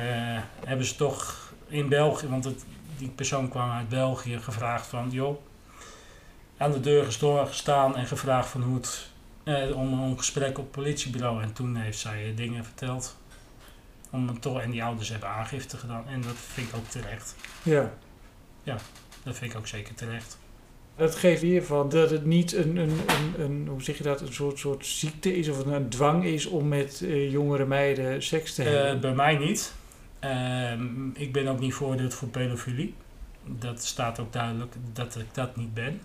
hebben 0.65 0.87
ze 0.87 0.97
toch 0.97 1.53
in 1.67 1.89
België, 1.89 2.29
want 2.29 2.45
het, 2.45 2.65
die 2.99 3.09
persoon 3.09 3.49
kwam 3.49 3.71
uit 3.71 3.89
België, 3.89 4.39
gevraagd 4.39 4.87
van 4.87 5.11
joh, 5.11 5.39
aan 6.57 6.73
de 6.73 6.81
deur 6.81 7.05
gestaan 7.47 7.97
en 7.97 8.07
gevraagd 8.07 8.49
van 8.49 8.63
hoe 8.63 8.75
het, 8.75 9.11
om 9.75 9.93
een 9.93 10.19
gesprek 10.19 10.59
op 10.59 10.65
het 10.65 10.73
politiebureau. 10.73 11.43
En 11.43 11.53
toen 11.53 11.77
heeft 11.77 11.99
zij 11.99 12.33
dingen 12.37 12.65
verteld. 12.65 13.17
Om 14.11 14.29
het 14.29 14.43
toch, 14.43 14.61
en 14.61 14.71
die 14.71 14.85
ouders 14.85 15.09
hebben 15.09 15.29
aangifte 15.29 15.77
gedaan. 15.77 16.05
En 16.09 16.21
dat 16.23 16.35
vind 16.37 16.69
ik 16.69 16.75
ook 16.77 16.89
terecht. 16.89 17.35
Ja. 17.63 17.93
Dat 19.23 19.37
vind 19.37 19.53
ik 19.53 19.59
ook 19.59 19.67
zeker 19.67 19.95
terecht. 19.95 20.39
Dat 20.97 21.15
geeft 21.15 21.43
hiervan 21.43 21.89
dat 21.89 22.11
het 22.11 22.25
niet 22.25 22.53
een, 22.55 22.77
een, 22.77 22.91
een, 23.07 23.35
een, 23.41 23.67
hoe 23.71 23.83
zeg 23.83 23.97
je 23.97 24.03
dat, 24.03 24.21
een 24.21 24.33
soort, 24.33 24.59
soort 24.59 24.87
ziekte 24.87 25.37
is 25.37 25.49
of 25.49 25.67
een, 25.67 25.89
dwang 25.89 26.25
is 26.25 26.47
om 26.47 26.69
met 26.69 27.01
eh, 27.03 27.31
jongere 27.31 27.67
meiden 27.67 28.23
seks 28.23 28.55
te 28.55 28.63
Eh, 28.65 28.71
hebben. 28.73 29.01
bij 29.01 29.15
mij 29.15 29.37
niet. 29.37 29.73
Ehm, 30.19 31.09
ik 31.15 31.33
ben 31.33 31.49
ook 31.49 31.61
niet 31.61 31.75
veroordeeld 31.75 32.15
voor 32.15 32.29
pedofilie. 32.29 32.95
Dat 33.45 33.85
staat 33.85 34.19
ook 34.19 34.33
duidelijk 34.33 34.75
dat 34.93 35.17
ik 35.17 35.35
dat 35.35 35.57
niet 35.57 35.75
ben. 35.75 36.01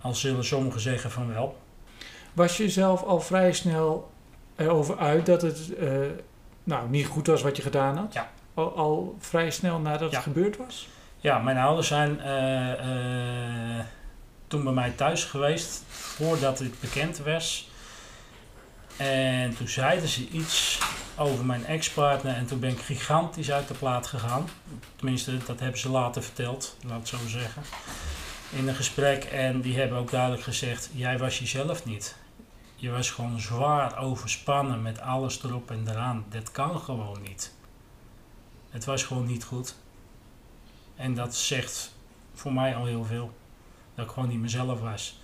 Al 0.00 0.14
zullen 0.14 0.44
sommigen 0.44 0.80
zeggen 0.80 1.10
van 1.10 1.28
wel. 1.28 1.58
Was 2.32 2.56
je 2.56 2.68
zelf 2.68 3.02
al 3.02 3.20
vrij 3.20 3.52
snel 3.52 4.10
erover 4.56 4.98
uit 4.98 5.26
dat 5.26 5.42
het 5.42 5.74
eh, 5.74 5.88
nou, 6.70 6.88
niet 6.88 7.06
goed 7.06 7.26
was 7.26 7.42
wat 7.42 7.56
je 7.56 7.62
gedaan 7.62 7.96
had? 7.96 8.12
Ja. 8.12 8.30
Al, 8.54 8.76
al 8.76 9.16
vrij 9.18 9.50
snel 9.50 9.78
nadat 9.78 10.10
Ja. 10.10 10.16
het 10.16 10.24
gebeurd 10.26 10.56
was? 10.56 10.88
Ja, 11.16 11.38
mijn 11.38 11.56
ouders 11.56 11.88
zijn 11.88 12.20
eh, 12.20 12.72
eh, 13.78 13.84
toen 14.46 14.64
bij 14.64 14.72
mij 14.72 14.90
thuis 14.90 15.24
geweest 15.24 15.82
voordat 15.88 16.58
het 16.58 16.80
bekend 16.80 17.18
was. 17.18 17.68
En 18.96 19.56
toen 19.56 19.68
zeiden 19.68 20.08
ze 20.08 20.28
iets 20.28 20.78
over 21.16 21.44
mijn 21.44 21.66
ex-partner 21.66 22.34
en 22.34 22.46
toen 22.46 22.60
ben 22.60 22.70
ik 22.70 22.80
gigantisch 22.80 23.50
uit 23.52 23.68
de 23.68 23.74
plaat 23.74 24.06
gegaan. 24.06 24.48
Tenminste, 24.96 25.36
dat 25.46 25.60
hebben 25.60 25.78
ze 25.80 25.88
later 25.90 26.22
verteld, 26.22 26.76
laat 26.86 26.98
het 26.98 27.08
zo 27.08 27.16
zeggen. 27.26 27.62
In 28.50 28.68
een 28.68 28.74
gesprek 28.74 29.24
en 29.24 29.60
die 29.60 29.78
hebben 29.78 29.98
ook 29.98 30.10
duidelijk 30.10 30.42
gezegd, 30.42 30.90
jij 30.92 31.18
was 31.18 31.38
jezelf 31.38 31.84
niet. 31.84 32.16
Je 32.80 32.90
was 32.90 33.10
gewoon 33.10 33.40
zwaar 33.40 33.98
overspannen 33.98 34.82
met 34.82 35.00
alles 35.00 35.44
erop 35.44 35.70
en 35.70 35.88
eraan. 35.88 36.24
Dat 36.28 36.50
kan 36.50 36.80
gewoon 36.80 37.22
niet. 37.22 37.54
Het 38.70 38.84
was 38.84 39.04
gewoon 39.04 39.26
niet 39.26 39.44
goed. 39.44 39.74
En 40.96 41.14
dat 41.14 41.34
zegt 41.34 41.94
voor 42.34 42.52
mij 42.52 42.74
al 42.74 42.84
heel 42.84 43.04
veel. 43.04 43.32
Dat 43.94 44.04
ik 44.04 44.10
gewoon 44.10 44.28
niet 44.28 44.40
mezelf 44.40 44.80
was. 44.80 45.20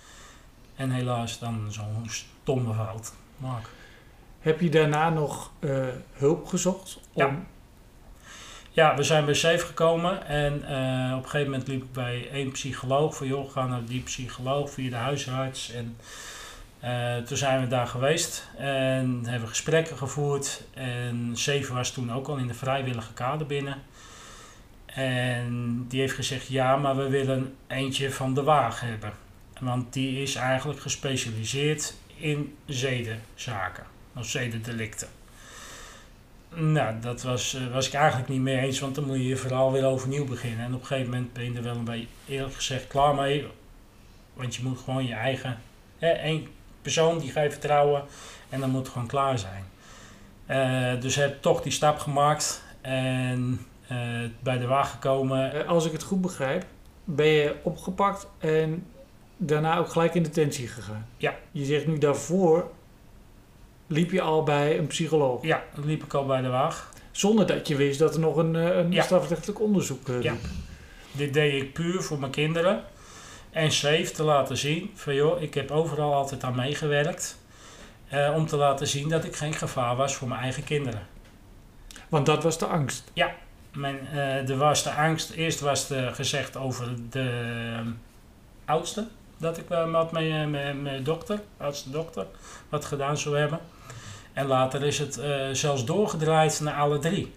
En 0.75 0.91
helaas 0.91 1.39
dan 1.39 1.67
zo'n 1.69 2.09
stomme 2.09 2.73
fout 2.73 3.13
maak. 3.37 3.69
Heb 4.39 4.59
je 4.59 4.69
daarna 4.69 5.09
nog 5.09 5.51
eh, 5.59 5.87
hulp 6.13 6.47
gezocht? 6.47 6.99
Ja. 7.13 7.27
Om, 7.27 7.47
Ja, 8.71 8.95
we 8.95 9.03
zijn 9.03 9.25
bij 9.25 9.33
Safe 9.33 9.65
gekomen 9.65 10.25
en 10.25 10.53
eh, 10.53 11.17
op 11.17 11.23
een 11.23 11.29
gegeven 11.29 11.51
moment 11.51 11.67
liep 11.67 11.83
ik 11.83 11.91
bij 11.91 12.29
één 12.31 12.51
psycholoog. 12.51 13.15
Van 13.15 13.27
joh, 13.27 13.51
ga 13.51 13.65
naar 13.65 13.85
die 13.85 14.01
psycholoog 14.01 14.69
via 14.71 14.89
de 14.89 14.95
huisarts. 14.95 15.71
En 15.71 15.97
eh, 16.79 17.17
toen 17.17 17.37
zijn 17.37 17.61
we 17.61 17.67
daar 17.67 17.87
geweest 17.87 18.47
en 18.57 19.25
hebben 19.25 19.49
gesprekken 19.49 19.97
gevoerd. 19.97 20.63
En 20.73 21.31
Safe 21.33 21.73
was 21.73 21.91
toen 21.91 22.13
ook 22.13 22.27
al 22.27 22.37
in 22.37 22.47
de 22.47 22.53
vrijwillige 22.53 23.13
kader 23.13 23.47
binnen. 23.47 23.81
En 24.85 25.85
die 25.87 25.99
heeft 25.99 26.13
gezegd, 26.13 26.47
ja, 26.47 26.75
maar 26.75 26.97
we 26.97 27.09
willen 27.09 27.55
eentje 27.67 28.11
van 28.11 28.33
de 28.33 28.43
Waag 28.43 28.81
hebben. 28.81 29.11
Want 29.59 29.93
die 29.93 30.21
is 30.21 30.35
eigenlijk 30.35 30.79
gespecialiseerd 30.79 31.93
in 32.15 32.55
zedenzaken, 32.65 33.83
of 34.15 34.25
zedendelicten. 34.25 35.07
Nou, 36.55 36.99
dat 36.99 37.21
was, 37.21 37.53
eh, 37.53 37.73
was 37.73 37.87
ik 37.87 37.93
eigenlijk 37.93 38.29
niet 38.29 38.41
mee 38.41 38.57
eens, 38.57 38.79
want 38.79 38.95
dan 38.95 39.05
moet 39.05 39.17
je 39.17 39.27
je 39.27 39.71
weer 39.71 39.85
overnieuw 39.85 40.25
beginnen. 40.25 40.65
En 40.65 40.73
op 40.73 40.81
een 40.81 40.87
gegeven 40.87 41.11
moment 41.11 41.33
ben 41.33 41.43
je 41.43 41.57
er 41.57 41.63
wel 41.63 41.75
een 41.75 41.83
beetje 41.83 42.07
eerlijk 42.27 42.53
gezegd 42.53 42.87
klaar 42.87 43.15
mee. 43.15 43.47
Want 44.33 44.55
je 44.55 44.63
moet 44.63 44.79
gewoon 44.79 45.05
je 45.05 45.13
eigen, 45.13 45.61
hè, 45.97 46.09
persoon 46.93 47.19
die 47.19 47.31
ga 47.31 47.41
je 47.41 47.51
vertrouwen 47.51 48.03
en 48.49 48.59
dan 48.59 48.69
moet 48.69 48.79
het 48.81 48.89
gewoon 48.91 49.07
klaar 49.07 49.39
zijn. 49.39 49.63
Eh, 50.45 51.01
dus 51.01 51.15
heb 51.15 51.41
toch 51.41 51.61
die 51.61 51.71
stap 51.71 51.99
gemaakt 51.99 52.63
en 52.81 53.59
eh, 53.87 53.97
bij 54.39 54.57
de 54.57 54.67
wagen 54.67 54.91
gekomen. 54.91 55.53
eh, 55.53 55.67
als 55.69 55.85
ik 55.85 55.91
het 55.91 56.03
goed 56.03 56.21
begrijp, 56.21 56.65
ben 57.03 57.25
je 57.27 57.55
opgepakt 57.63 58.27
en 58.39 58.85
daarna 59.37 59.77
ook 59.77 59.89
gelijk 59.89 60.13
in 60.15 60.23
detentie 60.23 60.67
gegaan. 60.67 61.07
Ja. 61.17 61.35
Je 61.51 61.65
zegt 61.65 61.87
nu 61.87 61.97
daarvoor 61.97 62.71
liep 63.87 64.11
je 64.11 64.21
al 64.21 64.43
bij 64.43 64.77
een 64.77 64.87
psycholoog. 64.87 65.43
Ja, 65.43 65.63
dan 65.75 65.85
liep 65.85 66.03
ik 66.03 66.13
al 66.13 66.25
bij 66.25 66.41
de 66.41 66.47
waag. 66.49 66.93
Zonder 67.11 67.45
dat 67.47 67.67
je 67.67 67.75
wist 67.75 67.99
dat 67.99 68.13
er 68.13 68.19
nog 68.19 68.35
een, 68.35 68.53
een 68.53 68.91
Ja. 68.91 69.03
strafrechtelijk 69.03 69.59
onderzoek 69.61 70.09
eh, 70.09 70.21
Ja. 70.21 70.31
liep. 70.31 70.41
Dit 71.11 71.33
deed 71.33 71.61
ik 71.61 71.73
puur 71.73 72.01
voor 72.01 72.19
mijn 72.19 72.31
kinderen. 72.31 72.83
En 73.57 73.71
safe 73.71 74.11
te 74.11 74.23
laten 74.23 74.57
zien 74.57 74.91
van 74.93 75.15
joh, 75.15 75.41
ik 75.41 75.53
heb 75.53 75.71
overal 75.71 76.13
altijd 76.13 76.43
aan 76.43 76.55
meegewerkt. 76.55 77.37
eh, 78.09 78.33
om 78.35 78.47
te 78.47 78.55
laten 78.55 78.87
zien 78.87 79.09
dat 79.09 79.23
ik 79.23 79.35
geen 79.35 79.53
gevaar 79.53 79.95
was 79.95 80.15
voor 80.15 80.27
mijn 80.27 80.41
eigen 80.41 80.63
kinderen. 80.63 81.07
Want 82.09 82.25
dat 82.25 82.43
was 82.43 82.57
de 82.57 82.65
angst. 82.65 83.11
Mijn, 83.73 84.07
eh, 84.07 84.49
er 84.49 84.57
was 84.57 84.83
de 84.83 84.91
angst, 84.91 85.29
eerst 85.29 85.59
was 85.59 85.89
er 85.89 86.15
gezegd 86.15 86.57
over 86.57 86.95
de 87.09 87.29
ehm, 87.75 87.91
oudste. 88.65 89.07
Dat 89.37 89.57
ik 89.57 89.69
uh, 89.69 89.91
met 89.91 90.11
mijn, 90.11 91.03
dokter, 91.03 91.39
oudste 91.57 91.89
dokter, 91.89 92.25
wat 92.69 92.85
gedaan 92.85 93.17
zou 93.17 93.37
hebben. 93.37 93.59
En 94.33 94.45
later 94.45 94.83
is 94.83 94.99
het 94.99 95.17
eh, 95.17 95.49
zelfs 95.51 95.85
doorgedraaid 95.85 96.59
naar 96.59 96.75
alle 96.75 96.99
drie. 96.99 97.33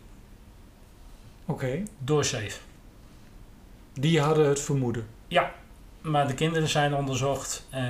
Oké. 1.47 1.83
Door 1.99 2.25
safe. 2.25 2.59
Die 3.93 4.21
hadden 4.21 4.49
het 4.49 4.61
vermoeden. 4.61 5.07
Maar 6.01 6.27
de 6.27 6.35
kinderen 6.35 6.69
zijn 6.69 6.95
onderzocht 6.95 7.67
eh, 7.71 7.83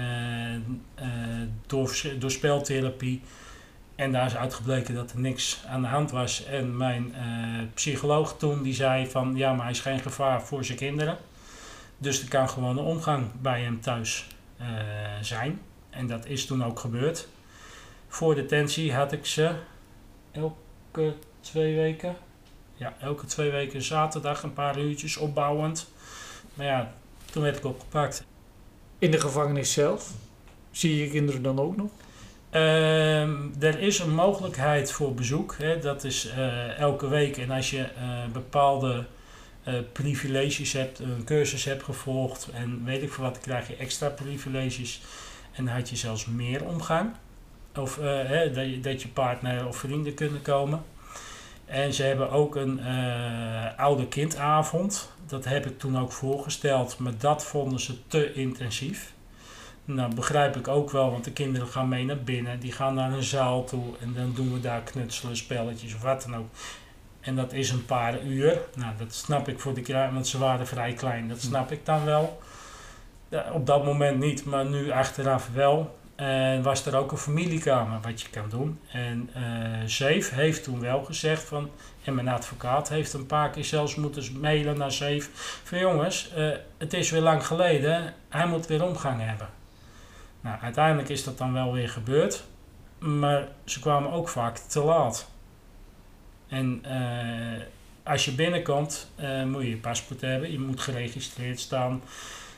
door, 1.67 2.03
door 2.19 2.31
speltherapie. 2.31 3.23
En 3.95 4.13
daar 4.13 4.27
is 4.27 4.37
uitgebleken 4.37 4.95
dat 4.95 5.13
er 5.13 5.21
niks 5.21 5.63
aan 5.67 5.83
de 5.83 5.89
hand 5.89 6.11
was. 6.11 6.45
En 6.45 6.77
mijn 6.77 7.15
eh, 7.15 7.23
psycholoog 7.75 8.37
toen 8.37 8.63
die 8.63 8.75
zei 8.75 9.07
van 9.07 9.37
ja, 9.37 9.53
maar 9.53 9.63
hij 9.63 9.73
is 9.73 9.81
geen 9.81 10.01
gevaar 10.01 10.43
voor 10.43 10.65
zijn 10.65 10.79
kinderen. 10.79 11.19
Dus 11.99 12.23
er 12.23 12.29
kan 12.29 12.49
gewoon 12.49 12.79
een 12.79 12.85
omgang 12.85 13.27
bij 13.41 13.63
hem 13.63 13.81
thuis 13.81 14.27
eh, 14.57 14.67
zijn. 15.21 15.61
En 15.91 16.07
dat 16.07 16.27
is 16.27 16.47
toen 16.47 16.65
ook 16.65 16.79
gebeurd. 16.79 17.29
Voor 18.09 18.35
detentie 18.35 18.95
had 18.95 19.13
ik 19.13 19.27
ze 19.27 19.55
elke 20.33 21.15
twee 21.41 21.77
weken. 21.77 22.17
Ja, 22.75 22.95
elke 23.01 23.27
twee 23.27 23.51
weken 23.51 23.83
zaterdag 23.83 24.43
een 24.43 24.53
paar 24.53 24.79
uurtjes 24.79 25.17
opbouwend. 25.17 25.91
Maar 26.55 26.67
ja, 26.67 26.93
toen 27.31 27.43
werd 27.43 27.57
ik 27.57 27.65
opgepakt. 27.65 28.25
In 28.99 29.11
de 29.11 29.21
gevangenis 29.21 29.73
zelf 29.73 30.11
zie 30.71 30.97
je 30.97 31.11
kinderen 31.11 31.43
dan 31.43 31.61
ook 31.61 31.77
nog? 31.77 31.91
Ehm, 32.51 33.37
er 33.61 33.81
is 33.81 33.99
een 33.99 34.15
mogelijkheid 34.15 34.93
voor 34.93 35.15
bezoek. 35.15 35.55
Hè. 35.59 35.79
Dat 35.79 36.05
is 36.05 36.27
eh, 36.27 36.79
elke 36.79 37.09
week. 37.09 37.37
En 37.37 37.51
als 37.51 37.71
je 37.71 37.83
eh, 37.83 38.25
bepaalde 38.33 39.05
eh, 39.65 39.75
privileges 39.93 40.73
hebt, 40.73 40.99
een 40.99 41.25
cursus 41.25 41.65
hebt 41.65 41.83
gevolgd 41.83 42.49
en 42.55 42.85
weet 42.85 43.03
ik 43.03 43.13
veel 43.13 43.25
wat, 43.25 43.41
krijg 43.41 43.69
je 43.69 43.77
extra 43.77 44.09
privileges. 44.09 45.01
En 45.53 45.65
dan 45.65 45.75
had 45.75 45.89
je 45.89 45.97
zelfs 45.97 46.27
meer 46.27 46.65
omgang. 46.65 47.11
Of 47.75 47.97
hè, 47.97 48.51
dat, 48.51 48.67
je, 48.67 48.81
dat 48.81 49.03
je 49.03 49.09
partner 49.09 49.67
of 49.67 49.77
vrienden 49.77 50.15
kunnen 50.15 50.43
komen. 50.43 50.83
En 51.71 51.93
ze 51.93 52.03
hebben 52.03 52.31
ook 52.31 52.57
een 52.57 52.81
eh 52.81 53.79
oude 53.79 54.07
kindavond. 54.07 55.13
Dat 55.27 55.45
heb 55.45 55.67
ik 55.67 55.79
toen 55.79 55.99
ook 55.99 56.13
voorgesteld, 56.13 56.99
maar 56.99 57.13
dat 57.19 57.45
vonden 57.45 57.81
ze 57.81 58.07
te 58.07 58.33
intensief. 58.33 59.13
Nou, 59.85 60.15
begrijp 60.15 60.57
ik 60.57 60.69
ook 60.69 60.91
wel, 60.91 61.11
want 61.11 61.25
de 61.25 61.33
kinderen 61.33 61.69
gaan 61.69 61.89
mee 61.89 62.05
naar 62.05 62.23
binnen. 62.23 62.61
Die 62.61 62.73
gaan 62.73 62.95
naar 62.95 63.13
een 63.13 63.23
zaal 63.23 63.65
toe 63.65 63.85
en 64.01 64.15
dan 64.15 64.33
doen 64.35 64.53
we 64.53 64.61
daar 64.61 64.81
knutselen, 64.81 65.37
spelletjes 65.37 65.95
of 65.95 66.03
wat 66.03 66.23
dan 66.23 66.37
ook. 66.37 66.49
En 67.21 67.37
dat 67.37 67.53
is 67.53 67.71
een 67.71 67.85
paar 67.87 68.23
uur. 68.23 68.59
Nou, 68.75 68.93
dat 68.99 69.15
snap 69.15 69.49
ik 69.49 69.61
voor 69.61 69.75
de 69.75 69.81
kinderen, 69.81 70.15
want 70.15 70.29
ze 70.29 70.39
waren 70.39 70.67
vrij 70.67 70.93
klein. 70.93 71.29
Dat 71.29 71.41
snap 71.41 71.73
ik 71.73 71.87
dan 71.87 72.05
wel. 72.05 72.41
Ja, 73.29 73.51
op 73.53 73.67
dat 73.67 73.85
moment 73.85 74.19
niet, 74.19 74.45
maar 74.45 74.67
nu 74.67 74.91
achteraf 74.91 75.49
wel. 75.55 75.99
En 76.21 76.63
was 76.63 76.87
er 76.87 76.97
ook 76.97 77.13
een 77.13 77.19
familiekamer 77.19 78.01
wat 78.01 78.21
je 78.21 78.29
kan 78.29 78.49
doen. 78.49 78.81
En 78.93 79.31
eh 79.33 79.43
Zeef 79.87 80.31
heeft 80.31 80.65
toen 80.65 80.81
wel 80.81 81.05
gezegd 81.05 81.43
van... 81.43 81.71
En 82.05 82.15
mijn 82.15 82.29
advocaat 82.29 82.89
heeft 82.89 83.13
een 83.13 83.27
paar 83.27 83.51
keer 83.51 83.65
zelfs 83.65 83.95
moeten 83.95 84.41
mailen 84.41 84.79
naar 84.79 84.93
Zeef. 84.93 85.31
Van 85.65 85.79
jongens, 85.79 86.33
eh, 86.33 86.51
het 86.79 86.93
is 86.93 87.11
weer 87.11 87.21
lang 87.21 87.47
geleden. 87.47 88.15
Hij 88.29 88.47
moet 88.47 88.67
weer 88.67 88.85
omgang 88.85 89.21
hebben. 89.23 89.49
Nou, 90.41 90.61
uiteindelijk 90.61 91.09
is 91.09 91.25
dat 91.25 91.39
dan 91.39 91.53
wel 91.53 91.73
weer 91.73 91.89
gebeurd. 91.89 92.45
Maar 92.99 93.49
ze 93.65 93.81
kwamen 93.81 94.13
ook 94.13 94.29
vaak 94.29 94.57
te 94.57 94.81
laat. 94.81 95.31
En 96.49 96.81
eh, 96.83 97.63
als 98.03 98.25
je 98.25 98.33
binnenkomt, 98.33 99.11
moet 99.47 99.63
je 99.63 99.71
je 99.71 99.77
paspoort 99.77 100.21
hebben. 100.21 100.53
Je 100.53 100.61
moet 100.61 100.81
geregistreerd 100.81 101.61
staan. 101.61 102.03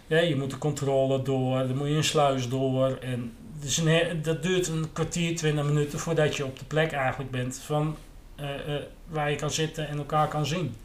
Ja, 0.07 0.19
je 0.19 0.37
moet 0.37 0.51
de 0.51 0.59
controle 0.59 1.23
door. 1.23 1.59
Dan 1.59 1.77
moet 1.77 1.89
je 1.89 1.95
een 1.95 2.05
sluis 2.05 2.49
door. 2.49 2.97
En 3.01 3.33
dus 3.63 3.83
dat 4.23 4.43
duurt 4.43 4.69
een 4.69 4.93
kwartier, 4.93 5.37
twintig 5.37 5.65
minuten 5.65 5.99
voordat 5.99 6.37
je 6.37 6.45
op 6.45 6.59
de 6.59 6.65
plek 6.65 6.93
eigenlijk 6.93 7.31
bent 7.31 7.59
van 7.65 7.97
eh, 8.35 8.75
eh, 8.75 8.83
waar 9.09 9.31
je 9.31 9.37
kan 9.37 9.51
zitten 9.51 9.89
en 9.89 9.99
elkaar 9.99 10.29
kan 10.29 10.47
zien. 10.47 10.77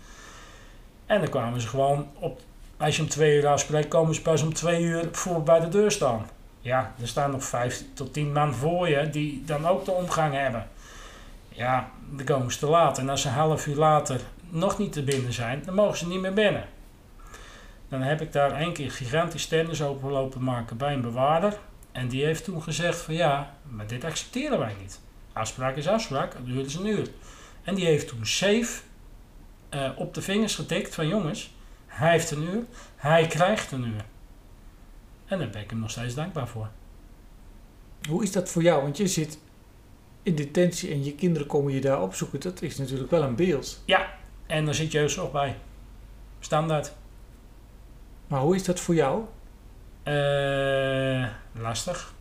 En 1.05 1.19
dan 1.19 1.29
kwamen 1.29 1.61
ze 1.61 1.67
gewoon 1.67 2.07
op, 2.13 2.41
als 2.77 2.95
je 2.95 3.01
om 3.01 3.09
twee 3.09 3.37
uur 3.37 3.47
afspreekt, 3.47 3.87
komen 3.87 4.15
ze 4.15 4.21
pas 4.21 4.41
om 4.41 4.53
twee 4.53 4.81
uur 4.81 5.09
voor 5.11 5.43
bij 5.43 5.59
de 5.59 5.69
deur 5.69 5.91
staan. 5.91 6.29
Ja, 6.61 6.93
er 7.01 7.07
staan 7.07 7.31
nog 7.31 7.43
vijf 7.43 7.83
tot 7.93 8.13
tien 8.13 8.31
man 8.31 8.53
voor 8.53 8.89
je 8.89 9.09
die 9.09 9.43
dan 9.45 9.67
ook 9.67 9.85
de 9.85 9.91
omgang 9.91 10.33
hebben. 10.33 10.67
Ja, 11.49 11.89
dan 12.11 12.25
komen 12.25 12.51
ze 12.51 12.59
te 12.59 12.67
laat. 12.67 12.97
En 12.97 13.09
als 13.09 13.21
ze 13.21 13.27
een 13.27 13.33
half 13.33 13.67
uur 13.67 13.75
later 13.75 14.19
nog 14.49 14.77
niet 14.77 14.93
te 14.93 15.03
binnen 15.03 15.33
zijn, 15.33 15.61
dan 15.65 15.73
mogen 15.73 15.97
ze 15.97 16.07
niet 16.07 16.21
meer 16.21 16.33
binnen. 16.33 16.65
Dan 17.89 18.01
heb 18.01 18.21
ik 18.21 18.31
daar 18.31 18.51
één 18.51 18.73
keer 18.73 18.91
gigantisch 18.91 19.45
tennis 19.45 19.81
open 19.81 20.11
lopen 20.11 20.43
maken 20.43 20.77
bij 20.77 20.93
een 20.93 21.01
bewaarder. 21.01 21.57
En 21.97 22.07
die 22.07 22.25
heeft 22.25 22.43
toen 22.43 22.61
gezegd 22.63 23.01
van 23.01 23.13
ja, 23.13 23.55
maar 23.69 23.87
dit 23.87 24.03
accepteren 24.03 24.59
wij 24.59 24.75
niet. 24.81 24.99
Afspraak 25.33 25.75
is 25.75 25.87
afspraak, 25.87 26.33
het 26.33 26.45
duurt 26.45 26.63
dus 26.63 26.75
een 26.75 26.85
uur. 26.85 27.07
En 27.63 27.75
die 27.75 27.85
heeft 27.85 28.07
toen 28.07 28.25
safe 28.25 28.81
eh, 29.69 29.91
op 29.95 30.13
de 30.13 30.21
vingers 30.21 30.55
getikt 30.55 30.95
van 30.95 31.07
jongens, 31.07 31.55
hij 31.85 32.11
heeft 32.11 32.31
een 32.31 32.43
uur, 32.43 32.63
hij 32.95 33.27
krijgt 33.27 33.71
een 33.71 33.85
uur. 33.85 34.05
En 35.25 35.39
daar 35.39 35.49
ben 35.49 35.61
ik 35.61 35.69
hem 35.69 35.79
nog 35.79 35.91
steeds 35.91 36.15
dankbaar 36.15 36.47
voor. 36.47 36.69
Hoe 38.09 38.23
is 38.23 38.31
dat 38.31 38.49
voor 38.49 38.61
jou? 38.61 38.81
Want 38.81 38.97
je 38.97 39.07
zit 39.07 39.39
in 40.23 40.35
detentie 40.35 40.91
en 40.91 41.03
je 41.03 41.15
kinderen 41.15 41.47
komen 41.47 41.73
je 41.73 41.81
daar 41.81 42.01
opzoeken. 42.01 42.39
Dat 42.39 42.61
is 42.61 42.77
natuurlijk 42.77 43.11
wel 43.11 43.23
een 43.23 43.35
beeld. 43.35 43.83
En 44.45 44.65
daar 44.65 44.75
zit 44.75 44.91
jeugdzorg 44.91 45.31
bij. 45.31 45.55
Standaard. 46.39 46.91
Maar 48.27 48.41
hoe 48.41 48.55
is 48.55 48.63
dat 48.63 48.79
voor 48.79 48.95
jou? 48.95 49.25
Eh, 50.07 51.25
lastig. 51.61 52.13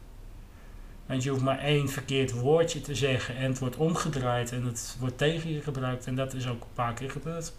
Want 1.07 1.23
je 1.23 1.31
hoeft 1.31 1.43
maar 1.43 1.59
één 1.59 1.89
verkeerd 1.89 2.33
woordje 2.33 2.81
te 2.81 2.95
zeggen 2.95 3.37
en 3.37 3.43
het 3.51 3.59
wordt 3.59 3.77
omgedraaid 3.77 4.53
en 4.53 4.65
het 4.65 4.97
wordt 5.01 5.19
tegen 5.19 5.53
je 5.53 5.61
gebruikt. 5.63 6.07
En 6.07 6.17
dat 6.17 6.35
is 6.35 6.49
ook 6.49 6.61
een 6.63 6.73
paar 6.75 6.93
keer 6.95 7.11
gebeurd. 7.11 7.53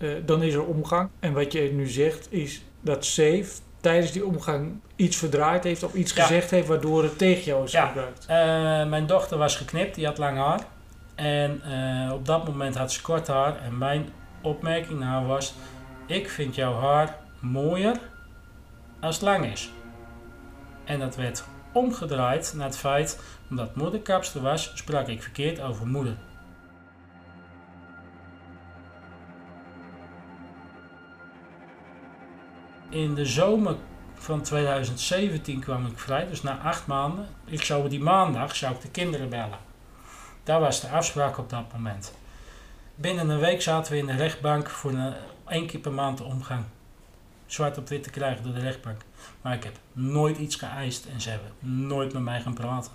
Eh, 0.00 0.08
dan 0.26 0.42
is 0.42 0.54
er 0.54 0.64
omgang. 0.64 1.08
En 1.20 1.32
wat 1.32 1.52
je 1.52 1.60
nu 1.72 1.86
zegt 1.88 2.32
is 2.32 2.62
dat 2.80 3.04
Safe 3.04 3.46
tijdens 3.80 4.12
die 4.12 4.26
omgang 4.26 4.72
iets 4.96 5.16
verdraaid 5.16 5.64
heeft 5.64 5.82
of 5.82 5.94
iets 5.94 6.12
Ja. 6.14 6.22
gezegd 6.22 6.50
heeft 6.50 6.68
waardoor 6.68 7.02
het 7.02 7.18
tegen 7.18 7.44
jou 7.44 7.64
is 7.64 7.72
Ja. 7.72 7.86
gebruikt. 7.86 8.26
Eh, 8.26 8.36
mijn 8.88 9.06
dochter 9.06 9.38
was 9.38 9.56
geknipt, 9.56 9.94
die 9.94 10.06
had 10.06 10.18
lang 10.18 10.36
haar. 10.38 10.60
En 11.14 11.62
op 12.12 12.26
dat 12.26 12.46
moment 12.46 12.76
had 12.76 12.92
ze 12.92 13.02
kort 13.02 13.26
haar. 13.26 13.56
En 13.62 13.78
mijn 13.78 14.08
opmerking 14.42 14.98
naar 14.98 15.08
haar 15.08 15.26
was: 15.26 15.54
Ik 16.06 16.28
vind 16.30 16.54
jouw 16.54 16.74
haar 16.80 17.16
mooier 17.40 17.96
als 19.04 19.20
lang 19.20 19.44
is. 19.44 19.70
En 20.84 20.98
dat 20.98 21.16
werd 21.16 21.44
omgedraaid 21.72 22.52
naar 22.56 22.66
het 22.66 22.76
feit, 22.76 23.20
omdat 23.50 23.76
moeder 23.76 24.00
kapster 24.00 24.40
was, 24.40 24.72
sprak 24.74 25.08
ik 25.08 25.22
verkeerd 25.22 25.60
over 25.60 25.86
moeder. 25.86 26.16
In 32.88 33.14
de 33.14 33.26
zomer 33.26 33.76
van 34.14 34.42
2017 34.42 35.60
kwam 35.60 35.86
ik 35.86 35.98
vrij, 35.98 36.26
dus 36.28 36.42
na 36.42 36.58
acht 36.58 36.86
maanden. 36.86 37.26
Ik 37.44 37.62
zou 37.62 37.88
die 37.88 38.00
maandag 38.00 38.56
zou 38.56 38.74
ik 38.74 38.80
de 38.80 38.90
kinderen 38.90 39.28
bellen. 39.28 39.58
Daar 40.42 40.60
was 40.60 40.80
de 40.80 40.88
afspraak 40.88 41.38
op 41.38 41.50
dat 41.50 41.72
moment. 41.72 42.14
Binnen 42.94 43.28
een 43.28 43.38
week 43.38 43.62
zaten 43.62 43.92
we 43.92 43.98
in 43.98 44.06
de 44.06 44.16
rechtbank 44.16 44.70
voor 44.70 44.90
een, 44.90 45.14
één 45.46 45.66
keer 45.66 45.80
per 45.80 45.92
maand 45.92 46.18
de 46.18 46.24
omgang. 46.24 46.64
Zwart 47.46 47.78
op 47.78 47.88
wit 47.88 48.02
te 48.02 48.10
krijgen 48.10 48.44
door 48.44 48.54
de 48.54 48.60
rechtbank. 48.60 49.00
Maar 49.42 49.54
ik 49.54 49.64
heb 49.64 49.76
nooit 49.92 50.38
iets 50.38 50.56
geëist 50.56 51.06
en 51.12 51.20
ze 51.20 51.30
hebben 51.30 51.52
nooit 51.86 52.12
met 52.12 52.22
mij 52.22 52.40
gaan 52.40 52.54
praten. 52.54 52.92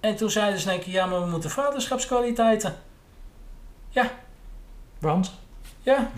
En 0.00 0.16
toen 0.16 0.30
zeiden 0.30 0.60
ze 0.60 0.78
keer, 0.78 0.92
ja 0.92 1.06
maar 1.06 1.20
we 1.20 1.30
moeten 1.30 1.50
vaderschapskwaliteiten. 1.50 2.76
Want 4.98 5.32
Ja, 5.82 6.10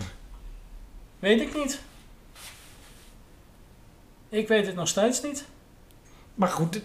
weet 1.19 1.41
ik 1.41 1.55
niet. 1.55 1.81
Ik 4.29 4.47
weet 4.47 4.65
het 4.65 4.75
nog 4.75 4.87
steeds 4.87 5.21
niet. 5.21 5.45
Maar 6.35 6.49
goed, 6.49 6.81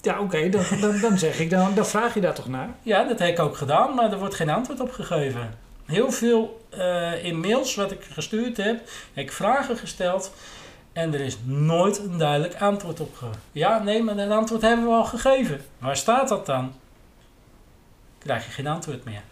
ja 0.00 0.20
oké, 0.20 0.48
dan, 0.48 0.64
dan, 0.80 1.00
dan 1.00 1.18
zeg 1.18 1.38
ik, 1.38 1.50
dan, 1.50 1.74
dan 1.74 1.86
vraag 1.86 2.14
je 2.14 2.20
daar 2.20 2.34
toch 2.34 2.48
naar. 2.48 2.68
Ja, 2.82 3.04
dat 3.04 3.18
heb 3.18 3.28
ik 3.28 3.38
ook 3.38 3.56
gedaan, 3.56 3.94
maar 3.94 4.12
er 4.12 4.18
wordt 4.18 4.34
geen 4.34 4.50
antwoord 4.50 4.80
op 4.80 4.90
gegeven. 4.90 5.58
Heel 5.88 6.12
veel 6.12 6.60
eh, 6.70 7.24
in 7.24 7.40
mails 7.40 7.74
wat 7.74 7.90
ik 7.90 8.04
gestuurd 8.12 8.56
heb, 8.56 8.80
heb 9.12 9.24
ik 9.24 9.32
vragen 9.32 9.76
gesteld 9.76 10.32
en 10.92 11.14
er 11.14 11.20
is 11.20 11.36
nooit 11.44 11.98
een 11.98 12.18
duidelijk 12.18 12.60
antwoord 12.60 13.00
op. 13.00 13.18
Ja, 13.52 13.78
nee, 13.82 14.02
maar 14.02 14.16
een 14.16 14.32
antwoord 14.32 14.62
hebben 14.62 14.86
we 14.86 14.92
al 14.92 15.04
gegeven. 15.04 15.60
Waar 15.78 15.96
staat 15.96 16.28
dat 16.28 16.46
dan? 16.46 16.72
Krijg 18.18 18.44
je 18.44 18.50
geen 18.50 18.66
antwoord 18.66 19.04
meer. 19.04 19.22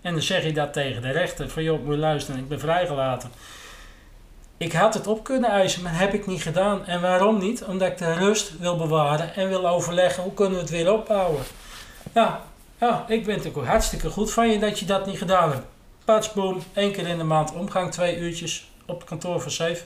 En 0.00 0.12
dan 0.12 0.22
zeg 0.22 0.44
je 0.44 0.52
dat 0.52 0.72
tegen 0.72 1.02
de 1.02 1.10
rechter, 1.10 1.50
van 1.50 1.62
joh, 1.62 1.84
moet 1.84 1.96
luisteren, 1.96 2.40
ik 2.40 2.48
ben 2.48 2.60
vrijgelaten. 2.60 3.30
Ik 4.56 4.72
had 4.72 4.94
het 4.94 5.06
op 5.06 5.24
kunnen 5.24 5.50
eisen, 5.50 5.82
maar 5.82 5.98
heb 5.98 6.14
ik 6.14 6.26
niet 6.26 6.42
gedaan. 6.42 6.86
En 6.86 7.00
waarom 7.00 7.38
niet? 7.38 7.64
Omdat 7.64 7.88
ik 7.88 7.98
de 7.98 8.12
rust 8.12 8.58
wil 8.58 8.76
bewaren 8.76 9.34
en 9.34 9.48
wil 9.48 9.68
overleggen 9.68 10.22
hoe 10.22 10.34
kunnen 10.34 10.54
we 10.54 10.60
het 10.60 10.70
weer 10.70 10.92
opbouwen. 10.92 11.42
Ja, 12.12 12.42
ja, 12.86 13.04
ik 13.08 13.24
vind 13.24 13.44
het 13.44 13.56
ook 13.56 13.64
hartstikke 13.64 14.10
goed 14.10 14.32
van 14.32 14.48
je 14.48 14.58
dat 14.58 14.78
je 14.78 14.84
dat 14.84 15.06
niet 15.06 15.18
gedaan 15.18 15.50
hebt. 15.50 15.66
Pats, 16.04 16.32
boom, 16.32 16.62
één 16.72 16.92
keer 16.92 17.06
in 17.06 17.18
de 17.18 17.24
maand 17.24 17.52
omgang, 17.52 17.92
twee 17.92 18.18
uurtjes 18.18 18.70
op 18.86 18.98
het 18.98 19.08
kantoor 19.08 19.40
van 19.40 19.50
Safe. 19.50 19.82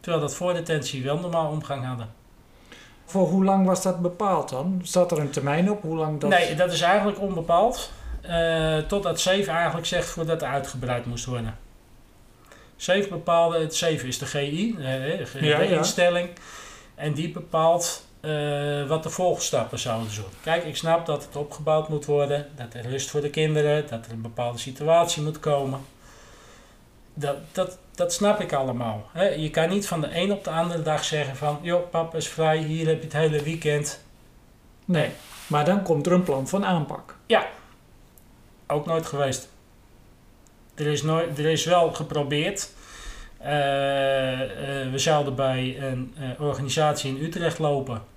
Terwijl 0.00 0.22
dat 0.22 0.34
voor 0.34 0.52
detentie 0.52 1.04
wel 1.04 1.18
normaal 1.18 1.50
omgang 1.50 1.84
hadden. 1.84 2.12
Voor 3.04 3.28
hoe 3.28 3.44
lang 3.44 3.66
was 3.66 3.82
dat 3.82 4.02
bepaald 4.02 4.48
dan? 4.48 4.80
Zat 4.84 5.12
er 5.12 5.18
een 5.18 5.30
termijn 5.30 5.70
op? 5.70 5.82
Hoe 5.82 5.96
lang 5.96 6.20
dat... 6.20 6.30
Nee, 6.30 6.54
dat 6.54 6.72
is 6.72 6.80
eigenlijk 6.80 7.20
onbepaald. 7.20 7.92
Eh, 8.20 8.78
totdat 8.78 9.20
Safe 9.20 9.50
eigenlijk 9.50 9.86
zegt 9.86 10.08
voordat 10.08 10.40
het 10.40 10.50
uitgebreid 10.50 11.06
moest 11.06 11.24
worden. 11.24 11.58
Safe 12.76 13.08
bepaalde, 13.08 13.58
het 13.58 13.74
Safe 13.74 14.06
is 14.06 14.18
de 14.18 14.26
GI, 14.26 14.74
de, 14.76 15.26
de 15.32 15.46
Ja, 15.46 15.60
ja. 15.60 15.76
instelling. 15.76 16.28
En 16.94 17.12
die 17.12 17.30
bepaalt 17.30 18.06
eh, 18.28 18.88
wat 18.88 19.02
de 19.02 19.10
volgstappen 19.10 19.78
zouden 19.78 20.10
zijn. 20.10 20.26
Kijk, 20.42 20.64
ik 20.64 20.76
snap 20.76 21.06
dat 21.06 21.24
het 21.24 21.36
opgebouwd 21.36 21.88
moet 21.88 22.04
worden, 22.04 22.46
dat 22.56 22.74
er 22.74 22.90
rust 22.90 23.10
voor 23.10 23.20
de 23.20 23.30
kinderen, 23.30 23.86
dat 23.88 24.06
er 24.06 24.12
een 24.12 24.22
bepaalde 24.22 24.58
situatie 24.58 25.22
moet 25.22 25.40
komen. 25.40 25.80
Dat, 27.14 27.36
dat, 27.52 27.78
dat 27.94 28.12
snap 28.12 28.40
ik 28.40 28.52
allemaal. 28.52 29.08
Hè. 29.12 29.28
Je 29.28 29.50
kan 29.50 29.68
niet 29.68 29.86
van 29.86 30.00
de 30.00 30.16
een 30.16 30.32
op 30.32 30.44
de 30.44 30.50
andere 30.50 30.82
dag 30.82 31.04
zeggen 31.04 31.36
van, 31.36 31.58
joh, 31.62 31.90
papa 31.90 32.16
is 32.16 32.28
vrij, 32.28 32.58
hier 32.58 32.86
heb 32.86 32.98
je 32.98 33.04
het 33.04 33.12
hele 33.12 33.42
weekend. 33.42 34.04
Nee, 34.84 35.10
maar 35.46 35.64
dan 35.64 35.82
komt 35.82 36.06
er 36.06 36.12
een 36.12 36.22
plan 36.22 36.48
van 36.48 36.64
aanpak. 36.64 37.16
Ook 38.66 38.86
nooit 38.86 39.06
geweest. 39.06 39.48
Er 40.74 40.86
is, 40.86 41.02
nooit, 41.02 41.38
er 41.38 41.46
is 41.46 41.64
wel 41.64 41.92
geprobeerd. 41.92 42.70
Eh, 43.38 44.82
eh, 44.82 44.90
we 44.90 44.98
zouden 44.98 45.34
bij 45.34 45.76
een 45.80 46.14
organisatie 46.38 47.16
in 47.16 47.24
Utrecht 47.24 47.58
lopen. 47.58 48.16